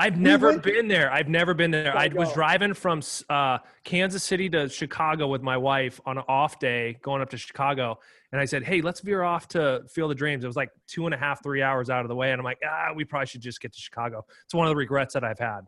[0.00, 1.12] I've never went- been there.
[1.12, 1.94] I've never been there.
[1.96, 6.58] I was driving from uh, Kansas City to Chicago with my wife on an off
[6.58, 7.98] day, going up to Chicago,
[8.32, 11.04] and I said, "Hey, let's veer off to Field of Dreams." It was like two
[11.06, 13.26] and a half, three hours out of the way, and I'm like, "Ah, we probably
[13.26, 15.60] should just get to Chicago." It's one of the regrets that I've had.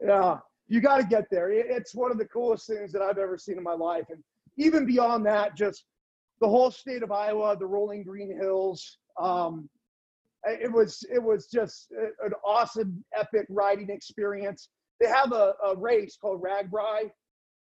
[0.00, 1.50] Yeah, you got to get there.
[1.50, 4.04] It's one of the coolest things that I've ever seen in my life.
[4.10, 4.22] And
[4.56, 5.84] even beyond that, just
[6.40, 8.98] the whole state of Iowa, the rolling green hills.
[9.18, 9.68] Um,
[10.46, 11.90] it was it was just
[12.24, 14.68] an awesome, epic riding experience.
[15.00, 17.10] They have a, a race called RAGBRAI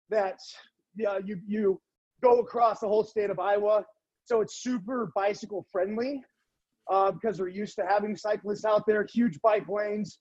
[0.10, 0.56] that's
[0.96, 1.80] yeah you you
[2.22, 3.86] go across the whole state of Iowa,
[4.26, 6.22] so it's super bicycle friendly
[6.92, 9.06] uh, because they're used to having cyclists out there.
[9.12, 10.20] Huge bike lanes,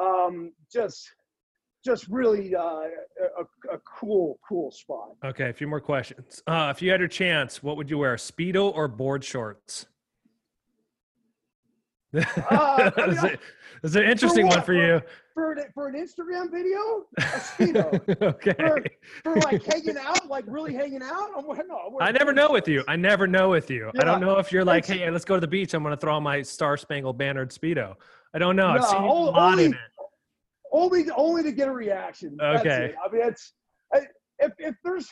[0.00, 1.08] um, just
[1.84, 2.60] just really uh,
[3.38, 5.10] a, a cool cool spot.
[5.24, 6.42] Okay, a few more questions.
[6.46, 9.86] Uh, if you had your chance, what would you wear, speedo or board shorts?
[12.16, 13.38] Uh, I mean,
[13.82, 14.66] That's a- an interesting one what?
[14.66, 15.00] for you.
[15.34, 18.22] For an, for an Instagram video, a speedo.
[18.22, 18.54] okay.
[18.54, 18.82] for,
[19.22, 21.28] for like hanging out, like really hanging out.
[21.36, 22.82] I'm no, I'm I never know with you.
[22.88, 23.90] I never know with you.
[24.00, 25.74] I don't know if you're like, hey, let's go to the beach.
[25.74, 27.96] I'm going to throw on my Star Spangled Bannered Speedo.
[28.34, 28.68] I don't know.
[28.68, 29.74] I've seen you only- only- it.
[30.72, 32.38] only only to get a reaction.
[32.40, 32.94] Okay.
[33.04, 33.52] I mean, it's
[33.92, 34.00] I,
[34.38, 35.08] if if there's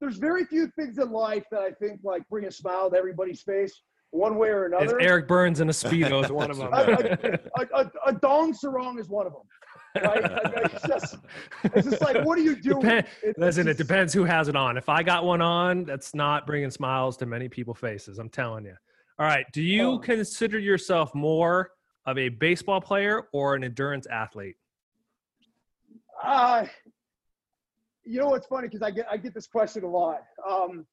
[0.00, 3.42] there's very few things in life that I think like bring a smile to everybody's
[3.42, 3.82] face
[4.12, 5.00] one way or another.
[5.00, 6.68] Eric Byrnes in a Speedo is one of them.
[6.72, 7.38] a,
[7.74, 10.62] a, a dong sarong is one of them, right?
[10.72, 11.16] It's just
[11.64, 12.86] it's just like what are you doing?
[12.86, 14.76] It- Listen, it depends who has it on.
[14.76, 18.18] If I got one on, that's not bringing smiles to many people's faces.
[18.18, 18.74] I'm telling you.
[19.18, 19.44] All right.
[19.52, 19.98] Do you Oh.
[19.98, 21.70] consider yourself more
[22.06, 24.56] of a baseball player or an endurance athlete?
[26.22, 26.66] Uh,
[28.04, 30.22] you know what's funny because I get I get this question a lot.
[30.48, 30.86] Um,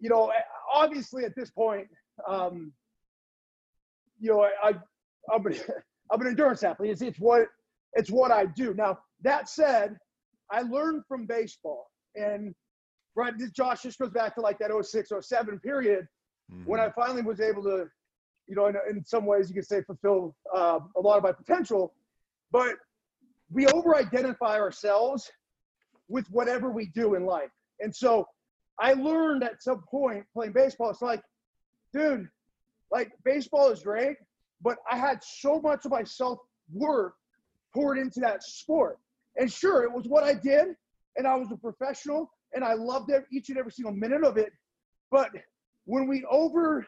[0.00, 0.32] you know,
[0.72, 1.86] obviously at this point,
[2.26, 2.72] um,
[4.18, 4.72] you know, I, I
[5.32, 5.54] I'm, an,
[6.10, 6.90] I'm an endurance athlete.
[6.90, 7.48] It's, it's what
[7.94, 8.74] it's what I do.
[8.74, 9.96] Now that said,
[10.50, 12.54] I learned from baseball, and
[13.14, 16.06] right, this Josh just goes back to like that 06, 07 period
[16.64, 17.88] when I finally was able to,
[18.46, 21.32] you know, in, in some ways you could say fulfill uh, a lot of my
[21.32, 21.92] potential,
[22.52, 22.76] but
[23.50, 25.30] we over-identify ourselves
[26.08, 27.50] with whatever we do in life.
[27.80, 28.26] And so
[28.78, 31.22] I learned at some point playing baseball, it's like,
[31.96, 32.28] dude,
[32.90, 34.16] like baseball is great,
[34.62, 37.12] but I had so much of my self-worth
[37.74, 38.98] poured into that sport.
[39.36, 40.68] And sure, it was what I did,
[41.16, 44.36] and I was a professional, and I loved it, each and every single minute of
[44.36, 44.52] it.
[45.10, 45.30] But
[45.84, 46.86] when we over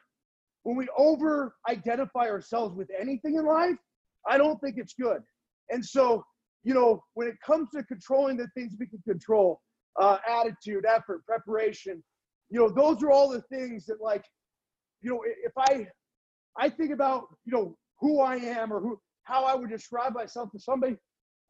[0.64, 3.77] when we over identify ourselves with anything in life,
[4.29, 5.23] I don't think it's good.
[5.71, 6.25] And so,
[6.62, 9.62] you know, when it comes to controlling the things we can control,
[9.99, 12.03] uh, attitude, effort, preparation,
[12.51, 14.25] you know, those are all the things that like,
[15.01, 15.87] you know, if I
[16.57, 20.51] I think about, you know, who I am or who how I would describe myself
[20.53, 20.97] to somebody,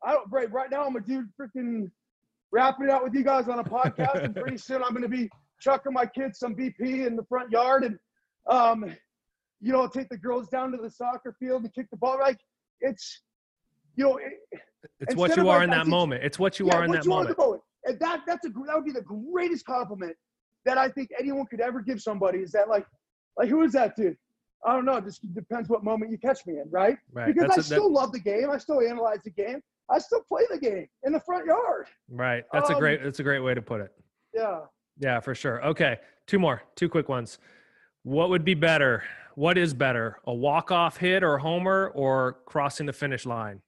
[0.05, 1.91] I don't right right now I'm a dude freaking
[2.51, 5.31] wrapping it out with you guys on a podcast, and pretty soon I'm gonna be
[5.61, 7.99] chucking my kids some BP in the front yard and
[8.49, 8.85] um
[9.61, 12.39] you know take the girls down to the soccer field and kick the ball like
[12.81, 13.23] it's
[13.97, 14.61] you know it,
[15.01, 16.23] It's what you are like, in that moment.
[16.23, 17.39] It's what you yeah, are in that you are in moment.
[17.39, 20.15] moment and that that's a that would be the greatest compliment
[20.65, 22.87] that I think anyone could ever give somebody is that like
[23.39, 24.17] like who is that dude
[24.67, 27.27] I don't know it just depends what moment you catch me in right Right.
[27.27, 29.99] because That's I a- that- still love the game I still analyze the game I
[29.99, 32.45] still play the game in the front yard right.
[32.53, 33.03] That's a um, great.
[33.03, 33.91] That's a great way to put it.
[34.35, 34.61] yeah
[34.99, 35.65] Yeah, for sure.
[35.65, 35.97] Okay,
[36.27, 37.39] two more, two quick ones.
[38.03, 39.03] What would be better?
[39.37, 43.63] What is better, a walk-off hit or homer, or crossing the finish line?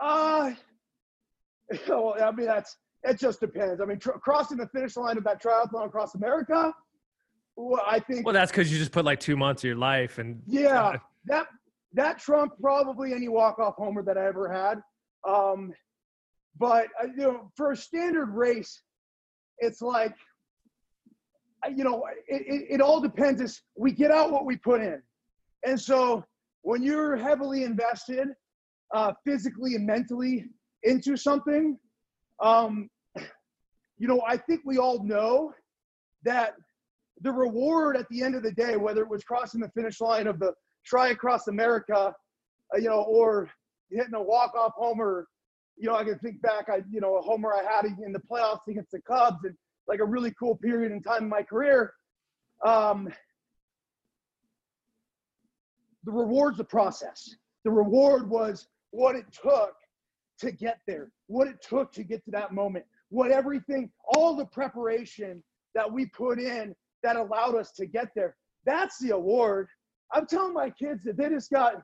[0.00, 0.52] Uh,
[1.88, 3.18] well, I mean, that's it.
[3.18, 3.80] Just depends.
[3.80, 6.72] I mean, tr- crossing the finish line of that triathlon across America,
[7.56, 10.18] well, I think, Well, that's because you just put like two months of your life,
[10.18, 11.46] and yeah, that
[11.94, 14.82] that trumped probably any walk off homer that I ever had.
[15.26, 15.72] Um,
[16.58, 18.82] but uh, you know, for a standard race,
[19.58, 20.14] it's like,
[21.64, 23.40] uh, you know, it, it, it all depends.
[23.40, 25.00] Is we get out what we put in,
[25.64, 26.24] and so
[26.62, 28.28] when you're heavily invested,
[28.94, 30.44] uh, physically and mentally
[30.82, 31.78] into something,
[32.42, 32.90] um,
[33.98, 35.52] you know, I think we all know
[36.24, 36.54] that
[37.20, 40.26] the reward at the end of the day, whether it was crossing the finish line
[40.26, 40.52] of the
[40.84, 42.14] try across America,
[42.74, 43.50] uh, you know, or
[43.90, 45.26] hitting a walk-off homer
[45.76, 48.20] you know, I can think back, I you know, a homer I had in the
[48.20, 49.54] playoffs against the Cubs, and
[49.86, 51.92] like a really cool period in time in my career.
[52.64, 53.12] Um,
[56.04, 57.34] the reward's the process.
[57.64, 59.74] The reward was what it took
[60.38, 64.46] to get there, what it took to get to that moment, what everything, all the
[64.46, 65.42] preparation
[65.74, 68.36] that we put in that allowed us to get there.
[68.64, 69.68] That's the award.
[70.12, 71.82] I'm telling my kids that they just got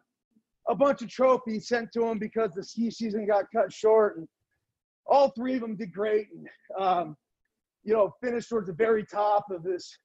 [0.69, 4.29] a bunch of trophies sent to them because the ski season got cut short, and
[5.07, 6.49] all three of them did great, and
[6.81, 7.17] um,
[7.85, 9.97] you know finished towards the very top of this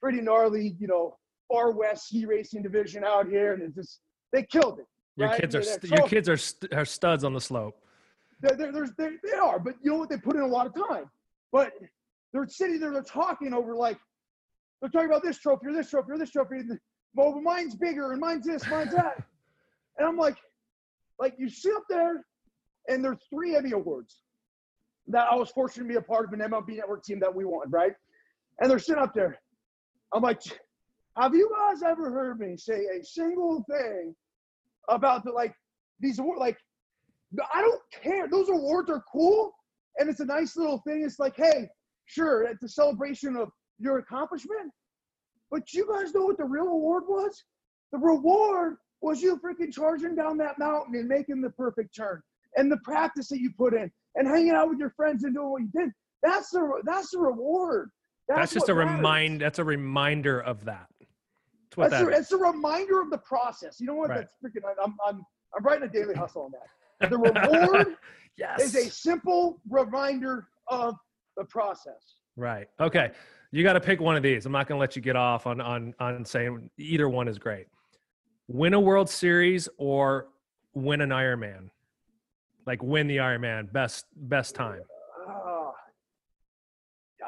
[0.00, 1.16] pretty gnarly, you know,
[1.48, 4.00] far west ski racing division out here, and it's just
[4.32, 4.86] they killed it.
[5.16, 5.40] Your right?
[5.40, 7.80] kids are st- your kids are st- are studs on the slope.
[8.40, 10.08] they're, they're, there's- they they are, but you know what?
[10.08, 11.10] They put in a lot of time.
[11.52, 11.72] But
[12.32, 13.98] they're sitting there, they're talking over like,
[14.80, 16.56] they're talking about this trophy or this trophy or this trophy.
[16.56, 16.78] And,
[17.14, 19.22] well, mine's bigger and mine's this, mine's that.
[19.98, 20.36] and I'm like,
[21.18, 22.24] like you sit up there
[22.88, 24.20] and there's three Emmy Awards
[25.08, 27.44] that I was fortunate to be a part of an MLB network team that we
[27.44, 27.92] won, right?
[28.60, 29.38] And they're sitting up there.
[30.12, 30.40] I'm like,
[31.16, 34.14] have you guys ever heard me say a single thing
[34.88, 35.54] about the like
[36.00, 36.40] these awards?
[36.40, 36.58] Like,
[37.52, 38.28] I don't care.
[38.28, 39.52] Those awards are cool,
[39.98, 41.02] and it's a nice little thing.
[41.04, 41.68] It's like, hey,
[42.06, 44.72] sure, it's a celebration of your accomplishment.
[45.50, 47.44] But you guys know what the real award was?
[47.92, 52.20] The reward was you freaking charging down that mountain and making the perfect turn,
[52.56, 55.50] and the practice that you put in, and hanging out with your friends and doing
[55.50, 55.90] what you did.
[56.22, 57.90] That's the that's the reward.
[58.28, 58.96] That's, just a matters.
[58.96, 59.40] remind.
[59.40, 60.88] That's a reminder of that.
[60.98, 63.78] That's what That's that a, it's a reminder of the process.
[63.78, 64.10] You know what?
[64.10, 64.26] Right.
[64.42, 64.62] That's freaking.
[64.82, 65.22] I'm I'm
[65.56, 66.66] I'm writing a daily hustle on that.
[67.10, 67.96] The reward
[68.38, 68.62] yes.
[68.62, 70.96] is a simple reminder of
[71.36, 72.16] the process.
[72.36, 72.68] Right.
[72.80, 73.10] Okay.
[73.52, 74.46] You got to pick one of these.
[74.46, 77.38] I'm not going to let you get off on on on saying either one is
[77.38, 77.66] great.
[78.48, 80.28] Win a World Series or
[80.74, 81.70] win an Ironman.
[82.66, 84.80] Like win the Ironman best best time.
[85.28, 85.72] Ah.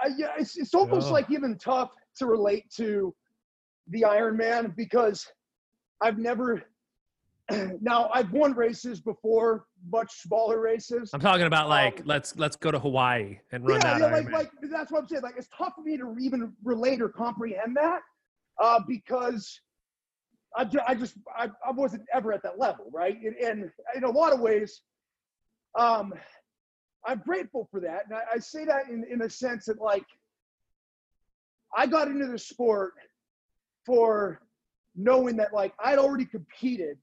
[0.01, 1.15] I, yeah, it's, it's almost Yeah.
[1.15, 3.15] like even tough to relate to
[3.89, 5.27] the Ironman because
[6.01, 6.63] I've never.
[7.81, 11.11] Now I've won races before, much smaller races.
[11.15, 14.17] I'm talking about like Um, let's let's go to Hawaii and run yeah, that yeah,
[14.17, 15.23] like, like that's what I'm saying.
[15.23, 18.01] Like it's tough for me to even relate or comprehend that
[18.63, 19.61] uh, because
[20.57, 23.19] I, ju- I just I, I wasn't ever at that level, right?
[23.23, 24.83] And, and in a lot of ways,
[25.79, 26.13] um,
[27.07, 30.05] I'm grateful for that, and I, I say that in in a sense that like
[31.75, 32.93] I got into the sport
[33.87, 34.43] for
[34.95, 36.99] knowing that like I'd already competed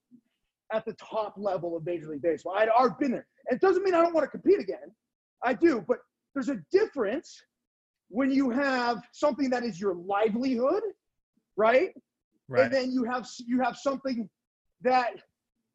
[0.73, 2.56] at the top level of Major League Baseball.
[2.58, 3.28] I'd already been there.
[3.49, 4.91] And it doesn't mean I don't want to compete again.
[5.43, 5.99] I do, but
[6.34, 7.41] there's a difference
[8.10, 10.84] when you have something that is your livelihood,
[11.56, 11.89] right?
[12.47, 12.63] right.
[12.63, 14.30] And then you have you have something
[14.82, 15.13] that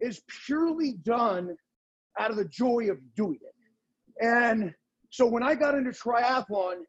[0.00, 1.56] is purely done
[2.18, 4.24] out of the joy of doing it.
[4.24, 4.74] And
[5.10, 6.82] so when I got into triathlon,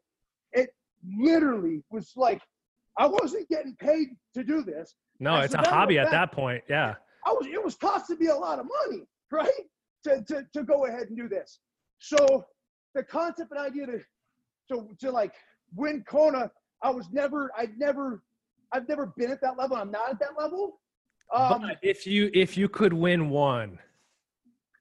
[0.52, 0.70] it
[1.18, 2.40] literally was like
[2.98, 4.94] I wasn't getting paid to do this.
[5.18, 6.62] no, I it's a hobby at that point.
[6.68, 6.94] Yeah.
[7.26, 9.48] I was it was costing me a lot of money, right?
[10.04, 11.60] To, to, to go ahead and do this.
[11.98, 12.44] So
[12.94, 14.00] the concept and idea to
[14.70, 15.34] to, to like
[15.74, 16.50] win Kona,
[16.82, 18.22] I was never I'd never
[18.72, 19.76] I've never been at that level.
[19.76, 20.80] I'm not at that level.
[21.32, 23.78] Um, but if you if you could win one,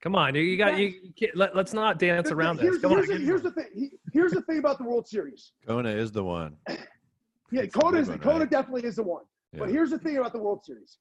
[0.02, 0.88] come on, you, you got you.
[0.88, 2.82] you can't- let, let's not dance the- around here's, this.
[2.82, 3.92] Come here's, on, the, here's the thing.
[4.12, 5.54] Here's the thing about the World Series.
[5.68, 6.58] Kona is the one.
[7.54, 8.50] Yeah, It's Kona good is one, Kona right?
[8.50, 9.24] definitely is the one.
[9.54, 11.00] But here's the thing about the World Series.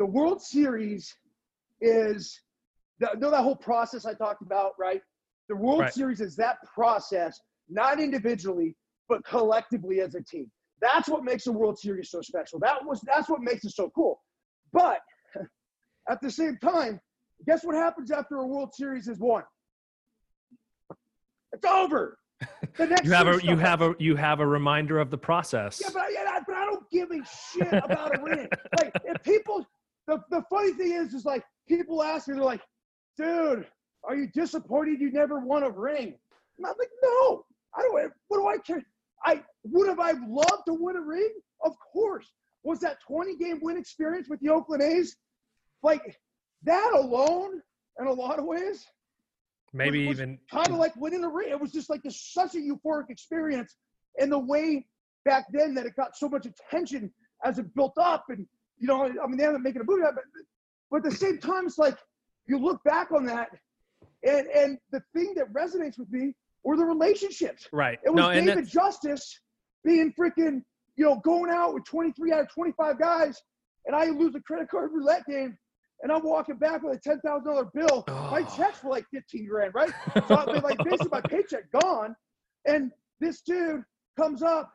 [0.00, 1.14] The World Series
[1.82, 2.40] is
[3.00, 5.02] the, know that whole process I talked about, right?
[5.50, 5.92] The World Right.
[5.92, 8.74] Series is that process, not individually,
[9.10, 10.50] but collectively as a team.
[10.80, 12.58] That's what makes the World Series so special.
[12.60, 14.22] That was that's what makes it so cool.
[14.72, 15.00] But
[16.08, 16.98] at the same time,
[17.46, 19.42] guess what happens after a World Series is won?
[21.52, 22.16] It's over.
[22.78, 25.78] The next You have a you have a you have a reminder of the process.
[25.78, 27.20] Yeah, but I, yeah, but I don't give a
[27.52, 28.48] shit about a ring.
[28.78, 29.66] Like, if people,
[30.06, 32.62] the, the funny thing is, is like people ask me, they're like,
[33.16, 33.66] dude,
[34.04, 36.14] are you disappointed you never won a ring?
[36.58, 37.44] And I'm like, no,
[37.74, 38.12] I don't.
[38.28, 38.82] What do I care?
[39.24, 41.30] I would have I loved to win a ring?
[41.62, 42.26] Of course.
[42.62, 45.16] Was that 20 game win experience with the Oakland A's?
[45.82, 46.18] Like
[46.64, 47.60] that alone,
[47.98, 48.84] in a lot of ways,
[49.72, 51.50] Maybe was- even kind of like winning a ring.
[51.50, 53.76] It was just like this, such a euphoric experience.
[54.18, 54.86] And the way
[55.24, 57.12] back then that it got so much attention
[57.44, 58.24] as it built up.
[58.28, 58.46] And,
[58.80, 60.46] you know, I mean, they ended up making a movie out of it.
[60.90, 61.96] But at the same time, it's like
[62.48, 63.48] you look back on that,
[64.26, 67.68] and, and the thing that resonates with me were the relationships.
[67.72, 67.98] right.
[68.04, 69.38] It was no, David Justice
[69.84, 70.62] being freaking,
[70.96, 73.40] you know, going out with 23 out of 25 guys,
[73.86, 75.56] and I lose a credit card roulette game,
[76.02, 78.04] and I'm walking back with a ten thousand dollar bill.
[78.08, 78.56] My Oh.
[78.56, 79.92] checks were like fifteen grand, right?
[80.28, 82.14] So I mean, like basically my paycheck gone,
[82.66, 83.82] and this dude
[84.18, 84.72] comes up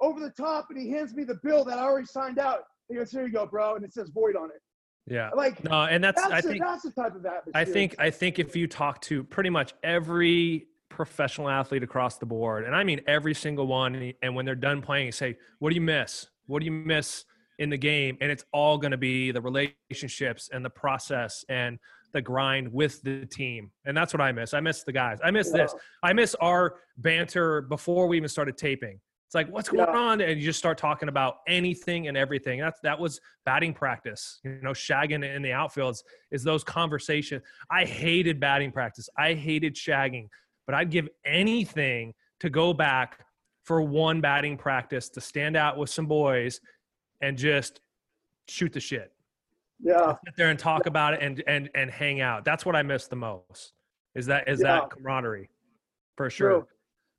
[0.00, 2.60] over the top and he hands me the bill that I already signed out.
[2.94, 4.62] He goes, "Here you go, bro," and it says void on it.
[5.06, 5.30] Yeah.
[5.34, 7.52] Like No, and that's, that's I the, think that's the type of atmosphere.
[7.52, 12.26] I think I think if you talk to pretty much every professional athlete across the
[12.26, 15.74] board, and I mean every single one, and- when they're done playing, say, "What do
[15.74, 16.28] you miss?
[16.46, 17.24] What do you miss
[17.58, 21.80] in the game?" And it's all going to be the relationships and the process and
[22.12, 24.54] the grind with the team, and that's what I miss.
[24.54, 25.18] I miss the guys.
[25.24, 25.74] I miss this.
[26.04, 29.00] I miss our banter before we even started taping.
[29.34, 29.98] It's like, what's going Yeah.
[29.98, 30.20] on?
[30.20, 32.60] And you just start talking about anything and everything.
[32.60, 34.38] That's that was batting practice.
[34.44, 37.42] You know, shagging in the outfields is those conversations.
[37.68, 39.08] I hated batting practice.
[39.18, 40.28] I hated shagging,
[40.66, 43.26] but I'd give anything to go back
[43.64, 46.60] for one batting practice to stand out with some boys
[47.20, 47.80] and just
[48.46, 49.10] shoot the shit.
[49.80, 52.44] Yeah, Sit there and talk about it and and and hang out.
[52.44, 53.72] That's what I miss the most.
[54.14, 54.78] Is that is Yeah.
[54.78, 55.50] that camaraderie
[56.16, 56.48] for sure.
[56.50, 56.68] true.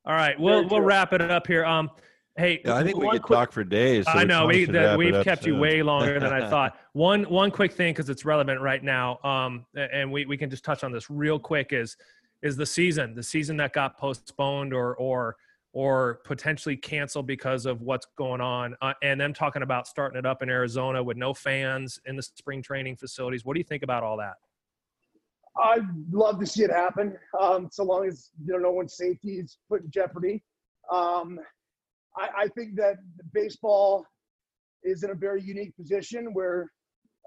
[0.05, 0.87] All right, we'll Very we'll true.
[0.87, 1.65] wrap it up here.
[1.65, 1.89] Um,
[2.37, 4.05] hey, Yeah, I think we one could quick- talk for days.
[4.05, 6.77] so I know we should that we've up kept you way longer than I thought.
[6.93, 9.19] One one quick thing because it's relevant right now.
[9.23, 11.73] Um, and we we can just touch on this real quick.
[11.73, 11.97] Is
[12.43, 15.37] is the season the season that got postponed or or
[15.73, 20.25] or potentially canceled because of what's going on, uh, and them talking about starting it
[20.25, 23.43] up in Arizona with no fans in the spring training facilities.
[23.43, 24.35] What do you think about all that?
[25.57, 29.39] I'd love to see it happen, um, so long as you know no one's safety
[29.39, 30.43] is put in jeopardy.
[30.91, 31.39] Um,
[32.17, 32.95] I, I think that
[33.33, 34.05] baseball
[34.83, 36.71] is in a very unique position where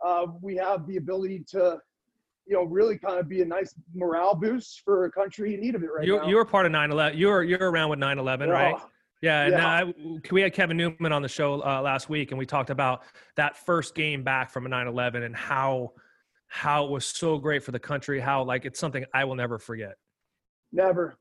[0.05, 1.79] uh, we have the ability to,
[2.47, 5.75] you know, really kind of be a nice morale boost for a country in need
[5.75, 6.29] of it right you now.
[6.29, 7.17] you were part of 9/11.
[7.17, 8.75] You were you're around with 9/11, right?
[8.79, 8.89] Oh,
[9.23, 9.69] Yeah, and Yeah.
[9.69, 9.95] I,
[10.31, 13.03] we had Kevin Newman on the show uh, last week, and we talked about
[13.37, 15.93] that first game back from a 9/11 and how
[16.49, 18.21] how it was so great for the country.
[18.21, 19.95] How like it's something I will never forget.
[20.73, 21.17] Never,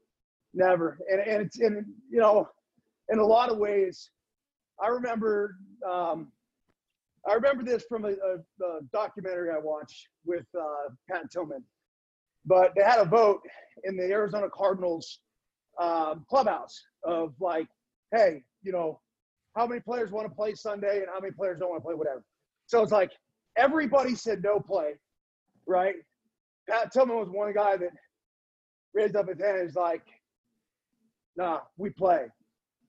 [0.53, 0.97] never.
[1.11, 2.49] And and it's and you know,
[3.09, 4.09] in a lot of ways,
[4.82, 5.57] I remember
[5.88, 6.32] um,
[7.28, 11.63] I remember this from a, a, a documentary I watched with uh, Pat Tillman.
[12.45, 13.41] But they had a vote
[13.84, 15.19] in the Arizona Cardinals
[15.80, 17.67] um, clubhouse of like,
[18.15, 19.01] hey, you know,
[19.55, 21.95] how many players want to play Sunday and how many players don't want to play
[21.95, 22.23] whatever.
[22.67, 23.11] So it's like
[23.57, 24.93] everybody said no play,
[25.68, 25.95] right?
[26.70, 27.91] Pat Tillman was one guy that
[28.93, 29.61] raised up his hand.
[29.61, 30.03] He's like,
[31.36, 32.26] "Nah, we play."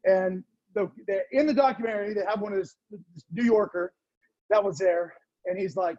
[0.04, 3.92] And the, the in the documentary, they have one of this, this New Yorker
[4.50, 5.14] that was there,
[5.46, 5.96] and he's like,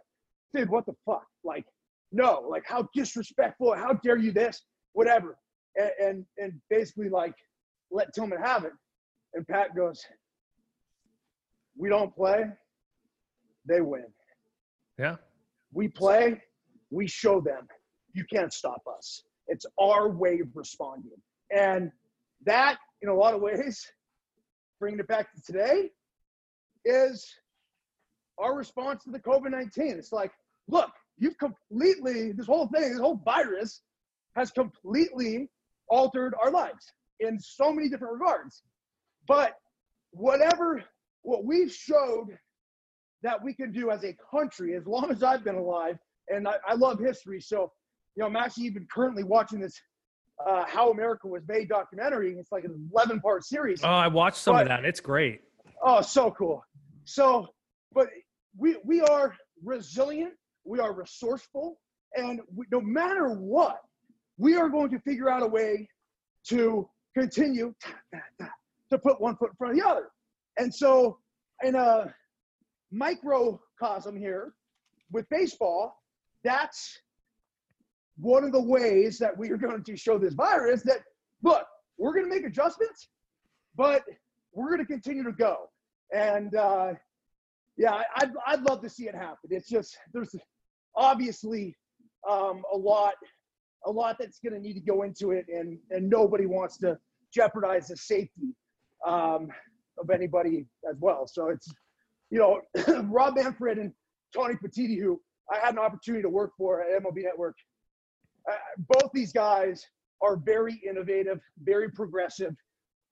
[0.54, 1.26] "Dude, what the fuck?
[1.44, 1.64] Like,
[2.12, 3.74] no, like how disrespectful?
[3.74, 4.62] How dare you this?
[4.92, 5.36] Whatever."
[5.76, 7.34] And and, and basically like
[7.90, 8.72] let Tillman have it.
[9.34, 10.04] And Pat goes,
[11.76, 12.44] "We don't play,
[13.66, 14.06] they win.
[14.98, 15.16] Yeah,
[15.72, 16.42] We play,
[16.90, 17.68] we show them
[18.12, 19.22] you can't stop us.
[19.46, 21.12] It's our way of responding.
[21.54, 21.90] And
[22.44, 23.86] that, in a lot of ways,
[24.78, 25.90] bringing it back to today,
[26.84, 27.34] is
[28.38, 29.90] our response to the COVID 19.
[29.98, 30.32] It's like,
[30.68, 33.82] look, you've completely, this whole thing, this whole virus
[34.34, 35.48] has completely
[35.88, 38.62] altered our lives in so many different regards.
[39.26, 39.54] But
[40.12, 40.82] whatever,
[41.22, 42.38] what we've showed
[43.22, 45.98] that we can do as a country, as long as I've been alive,
[46.30, 47.40] and I, I love history.
[47.40, 47.70] So,
[48.16, 49.74] you know, I'm actually even currently watching this
[50.46, 52.34] uh, How America Was Made documentary.
[52.38, 53.82] It's like an 11 part series.
[53.84, 54.84] oh, I watched some But- of that.
[54.84, 55.42] It's great.
[55.82, 56.64] Oh, so cool.
[57.04, 57.48] So,
[57.92, 58.08] but
[58.56, 61.80] we we are resilient, we are resourceful,
[62.14, 63.80] and we, no matter what,
[64.36, 65.88] we are going to figure out a way
[66.48, 67.74] to continue
[68.90, 70.08] to put one foot in front of the other.
[70.58, 71.18] And so,
[71.62, 72.12] in a
[72.92, 74.52] microcosm here
[75.10, 75.99] with baseball,
[76.44, 76.98] that's
[78.18, 81.00] one of the ways that we are going to show this virus that
[81.42, 81.66] look,
[81.98, 83.08] we're going to make adjustments,
[83.76, 84.02] but
[84.52, 85.70] we're going to continue to go.
[86.14, 86.94] And uh,
[87.76, 89.50] yeah, I'd, I'd love to see it happen.
[89.50, 90.34] It's just there's
[90.96, 91.76] obviously
[92.28, 93.14] um, a lot
[93.86, 96.98] a lot that's going to need to go into it, and and nobody wants to
[97.32, 98.54] jeopardize the safety
[99.06, 99.48] um,
[99.98, 101.26] of anybody as well.
[101.26, 101.72] So it's
[102.30, 102.60] you know
[103.04, 103.92] Rob Manfred and
[104.34, 105.20] Tony Petitti, who
[105.50, 107.56] I had an opportunity to work for at MLB Network.
[108.50, 108.54] Uh,
[108.88, 109.84] both these guys
[110.22, 112.54] are very innovative, very progressive.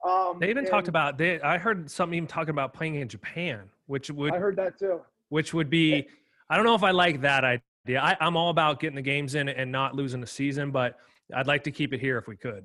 [0.08, 1.40] Um, They even talked about they.
[1.40, 5.00] I heard something even talking about playing in Japan, which would I heard that too.
[5.28, 6.06] which would be
[6.48, 8.00] I don't know if I like that idea.
[8.00, 10.98] I, I'm all about getting the games in and not losing the season, but
[11.34, 12.64] I'd like to keep it here if we could.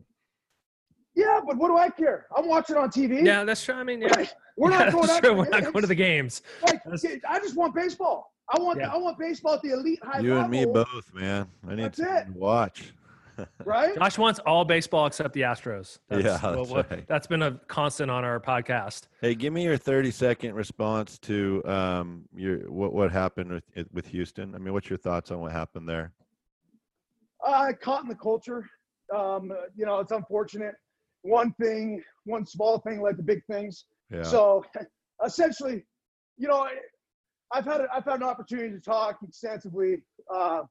[1.15, 2.27] Yeah, but what do I care?
[2.35, 3.23] I'm watching on TV.
[3.25, 3.75] Yeah, that's true.
[3.75, 4.25] I mean, yeah,
[4.57, 5.23] We're not Yeah, going out.
[5.23, 6.41] We're not going to the games.
[6.65, 6.81] Like,
[7.27, 8.32] I just want baseball.
[8.49, 8.93] I want Yeah.
[8.93, 11.47] I want baseball at the elite high You and me both, man.
[11.67, 12.27] I need That's to it.
[12.29, 12.93] watch.
[13.65, 13.95] right?
[13.95, 15.97] Josh wants all baseball except the Astros.
[16.11, 17.07] Yeah, that's what- what- right.
[17.07, 19.07] that's been a constant on our podcast.
[19.21, 24.05] Hey, give me your 30 second response to um your what what happened with with
[24.07, 24.53] Houston.
[24.53, 26.11] I mean, what's your thoughts on what happened there?
[27.45, 28.65] uh, caught in the culture.
[29.13, 30.75] Um, you know, it's unfortunate.
[31.23, 33.85] One thing, one small thing led to big things.
[34.09, 34.23] Yeah.
[34.23, 34.63] So
[35.25, 35.83] essentially,
[36.37, 36.77] you know, I-
[37.53, 40.61] I've had a, I've had an opportunity to talk extensively uh,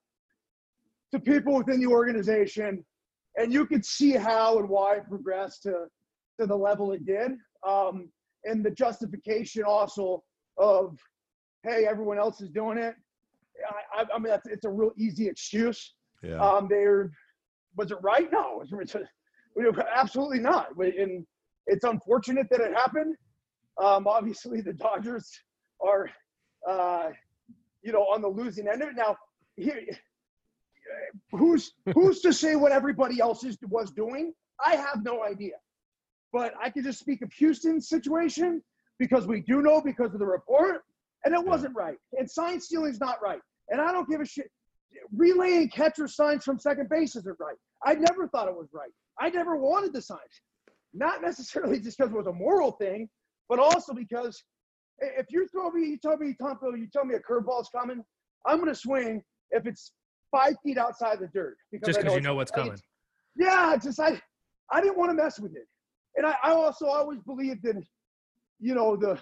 [1.12, 2.85] to people within the organization,
[3.37, 5.87] and you could see how and why it progressed to
[6.41, 7.33] to the level it did,
[7.66, 8.09] um,
[8.45, 10.22] and the justification also
[10.57, 10.99] of,
[11.62, 12.95] hey, everyone else is doing it.
[13.68, 15.95] I, I, I mean, that's, it's a real easy excuse.
[16.22, 16.39] yeah.
[16.39, 17.12] Um, they're
[17.76, 18.30] was it right?
[18.33, 20.68] No, it's, it's, absolutely not.
[20.78, 21.26] And
[21.66, 23.16] it's unfortunate that it happened.
[23.83, 25.30] Um, obviously, the Dodgers
[25.80, 26.11] are,
[26.69, 27.11] uh,
[27.83, 28.97] you know, on the losing end of it.
[28.97, 29.17] Now,
[29.57, 29.81] here,
[31.31, 34.33] who's who's to say what everybody else is was doing?
[34.65, 35.55] I have no idea.
[36.33, 38.63] But I can just speak of Houston's situation
[38.99, 40.83] because we do know because of the report,
[41.25, 41.99] and it wasn't right.
[42.19, 43.41] And sign stealing is not right.
[43.69, 44.51] And I don't give a shit
[45.15, 47.57] relaying catcher signs from second base isn't right.
[47.85, 48.91] I never thought it was right.
[49.19, 50.21] I never wanted the signs.
[50.95, 53.09] Not necessarily just because it was a moral thing,
[53.49, 54.43] but also because
[54.99, 58.05] if you throw me, you tell me, Tom, you tell me a curveball's coming,
[58.47, 59.93] I'm going to swing if it's
[60.30, 61.57] five feet outside the dirt.
[61.84, 62.78] Just because you know what's coming.
[63.36, 64.20] Yeah, just I,
[64.70, 65.66] I didn't want to mess with it,
[66.16, 67.84] and I, I also always believed in,
[68.61, 69.18] you know, the.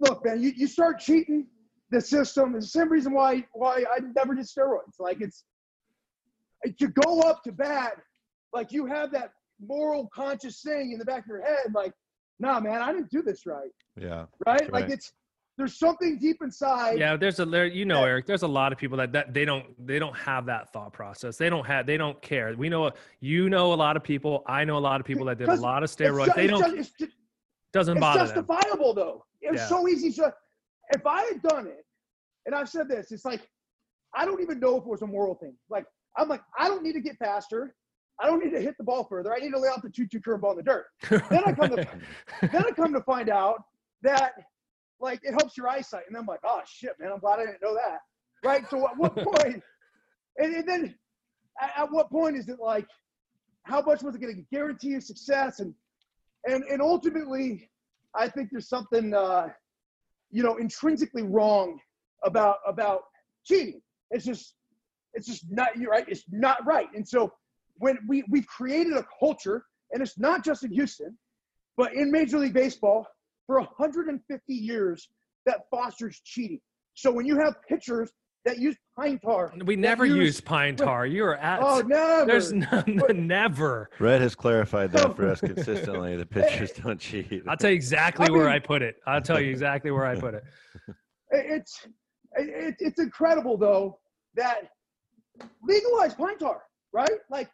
[0.00, 1.46] Look, man, you, you start cheating
[1.90, 2.56] the system.
[2.56, 4.98] It's the same reason why why I never did steroids.
[4.98, 5.44] Like it's
[6.78, 7.92] to go up to bat,
[8.52, 11.92] like you have that moral conscious thing in the back of your head, like,
[12.40, 13.70] nah, man, I didn't do this right,
[14.00, 14.26] yeah.
[14.46, 14.60] right?
[14.60, 14.72] Right.
[14.72, 15.12] Like it's
[15.56, 16.98] there's something deep inside.
[16.98, 18.06] Yeah, there's a there, you know, Yeah.
[18.10, 18.26] Eric.
[18.26, 21.36] There's a lot of people that, that they don't they don't have that thought process.
[21.36, 22.52] They don't have they don't care.
[22.56, 24.42] We know you know a lot of people.
[24.46, 26.26] I know a lot of people that did a lot of steroids.
[26.26, 27.08] ju- They it's don't ju- it's ju-
[27.72, 28.26] doesn't it's bother them.
[28.46, 29.24] justifiable though.
[29.42, 29.66] It was Yeah.
[29.68, 30.10] so easy.
[30.10, 30.32] So
[30.90, 31.84] if I had done it,
[32.46, 33.48] and I've said this, it's like
[34.16, 35.54] I don't even know if it was a moral thing.
[35.70, 37.76] Like I'm like I don't need to get faster.
[38.20, 39.34] I don't need to hit the ball further.
[39.34, 40.86] I need to lay out the two-two curveball in the dirt.
[41.30, 41.88] Then I come to
[42.40, 43.64] then I come to find out
[44.02, 44.34] that
[45.00, 47.62] like it helps your eyesight, and I'm like, oh shit, man, I'm glad I didn't
[47.62, 48.00] know that.
[48.44, 48.64] Right.
[48.70, 49.62] So at what point?
[50.38, 50.94] And, and then
[51.60, 52.86] at, at what point is it like?
[53.64, 55.60] How much was it going to guarantee you success?
[55.60, 55.74] And
[56.46, 57.70] and and ultimately,
[58.14, 59.48] I think there's something uh,
[60.30, 61.80] you know intrinsically wrong
[62.22, 63.04] about about
[63.44, 63.80] cheating.
[64.10, 64.54] It's just
[65.14, 66.04] it's just not you're right.
[66.08, 66.88] It's not right.
[66.94, 67.32] And so
[67.78, 71.16] when we we've created a culture, and it's not just in Houston,
[71.76, 73.06] but in Major League Baseball
[73.46, 75.08] for 150 years
[75.46, 76.60] that fosters cheating.
[76.94, 78.10] So when you have pitchers
[78.44, 81.06] that use pine tar, we never use- use pine tar.
[81.06, 82.26] You are at Oh, never.
[82.26, 83.90] there's none, But- never.
[83.98, 86.16] Red has clarified that for us consistently.
[86.16, 87.42] The pitchers don't cheat.
[87.48, 88.96] I'll tell you exactly I where mean- I put it.
[89.06, 90.44] I'll tell you exactly where I put it.
[91.30, 91.86] It- it's
[92.36, 93.98] it, it's incredible though
[94.34, 94.68] that
[95.62, 96.62] legalize pine tar,
[96.92, 97.10] right?
[97.30, 97.48] Like,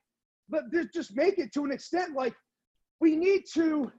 [0.51, 2.14] but just make it to an extent.
[2.14, 2.34] Like,
[3.01, 3.90] we need to.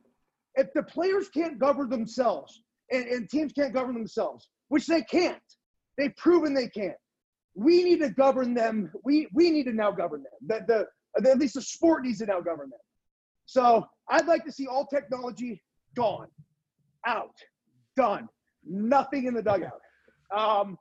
[0.56, 5.42] If the players can't govern themselves and, and teams can't govern themselves, which they can't,
[5.98, 6.98] they've proven they can't.
[7.56, 8.92] We need to govern them.
[9.04, 10.32] We we need to now govern them.
[10.48, 12.80] That the, the at least the sport needs to now govern them.
[13.46, 15.62] So I'd like to see all technology
[15.96, 16.28] gone,
[17.06, 17.36] out,
[17.98, 18.30] done,
[18.66, 19.82] nothing in the dugout.
[20.36, 20.78] Um,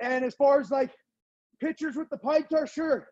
[0.00, 0.92] and as far as like
[1.60, 3.08] pitchers with the pine tar, sure,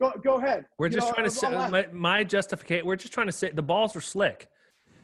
[0.00, 0.66] go go ahead.
[0.78, 2.84] We're You just know, trying to say I'll- my, my justificate.
[2.84, 4.48] We're just trying to say the balls were slick,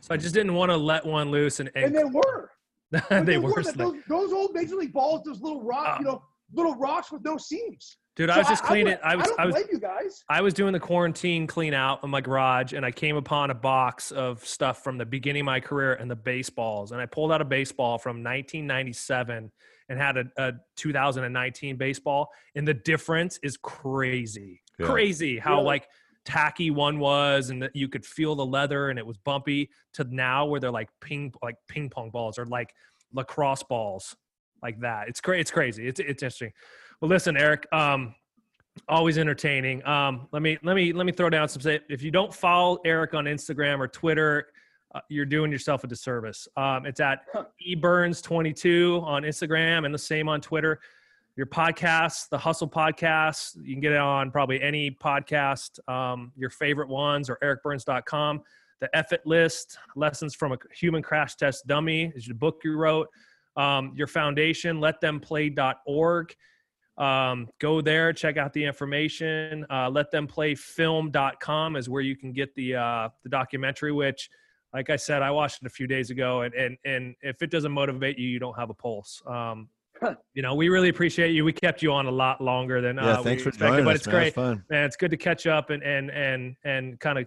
[0.00, 2.50] so I just didn't want to let one loose and, and, and they were.
[3.08, 3.74] But they, were slick.
[3.76, 5.98] Those, those old major league balls, those little rock, Ah.
[5.98, 6.22] you know,
[6.52, 7.96] little rocks with no seams.
[8.14, 8.92] Dude, So I was just cleaning.
[8.92, 10.22] would- I was don't I was blame you guys.
[10.28, 13.54] I was doing the quarantine clean out in my garage and I came upon a
[13.54, 16.92] box of stuff from the beginning of my career and the baseballs.
[16.92, 19.50] And I pulled out a baseball from 1997
[19.88, 22.28] and had a, a 2019 baseball.
[22.54, 24.60] And the difference is crazy.
[24.78, 24.86] Yeah.
[24.86, 25.64] Crazy how Really?
[25.66, 25.88] like
[26.24, 30.04] tacky one was and that you could feel the leather and it was bumpy to
[30.04, 32.74] now where they're like ping like ping pong balls or like
[33.12, 34.16] lacrosse balls
[34.62, 35.08] like that.
[35.08, 35.40] It's crazy.
[35.42, 35.86] It's crazy.
[35.86, 36.52] It's it's interesting.
[37.00, 37.66] Well, listen, Eric.
[37.72, 38.14] Um,
[38.88, 39.86] always entertaining.
[39.86, 41.60] Um, let me let me let me throw down some.
[41.62, 44.46] say- If you don't follow Eric on Instagram or Twitter,
[44.94, 46.48] uh, you're doing yourself a disservice.
[46.56, 47.20] Um, it's at
[47.68, 50.80] eburns22 on Instagram and the same on Twitter.
[51.36, 53.56] Your podcasts, the Hustle podcast.
[53.62, 58.42] You can get it on probably any podcast, um, your favorite ones, or ericbyrnes.com.
[58.80, 63.08] The Effort List, Lessons from a Human Crash Test Dummy is the book you wrote.
[63.56, 66.34] Um, your foundation, letthemplay.org.
[66.96, 69.66] Um, go there, check out the information.
[69.70, 74.30] Uh, letthemplayfilm.com is where you can get the uh, the documentary, which,
[74.72, 77.50] like I said, I watched it a few days ago, and and and if it
[77.50, 79.22] doesn't motivate you, you don't have a pulse.
[79.26, 79.68] Um,
[80.34, 81.44] you know, we really appreciate you.
[81.44, 83.18] We kept you on a lot longer than yeah.
[83.18, 84.14] Uh, thanks we for joining but us, it's man.
[84.14, 84.64] great, It's fun.
[84.70, 84.84] man.
[84.84, 87.26] It's good to catch up and and and and kind of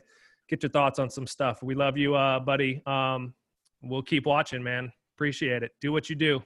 [0.49, 1.61] get your thoughts on some stuff.
[1.63, 2.82] We love you, uh, buddy.
[2.86, 3.34] Um,
[3.82, 4.91] we'll keep watching, man.
[5.15, 5.71] Appreciate it.
[5.82, 6.41] Do what you do.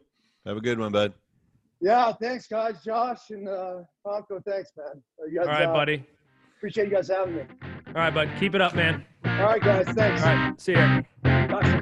[0.45, 1.13] Have a good one, bud.
[1.81, 2.83] Yeah, thanks, guys.
[2.83, 5.01] Josh and uh, Tomko, thanks, man.
[5.35, 6.05] Guys, All right, uh, buddy.
[6.57, 7.41] Appreciate you guys having me.
[7.87, 8.29] All right, bud.
[8.39, 9.03] Keep it up, man.
[9.25, 9.85] All right, guys.
[9.87, 10.21] Thanks.
[10.21, 10.61] All right.
[10.61, 11.01] See ya.
[11.23, 11.81] Bye.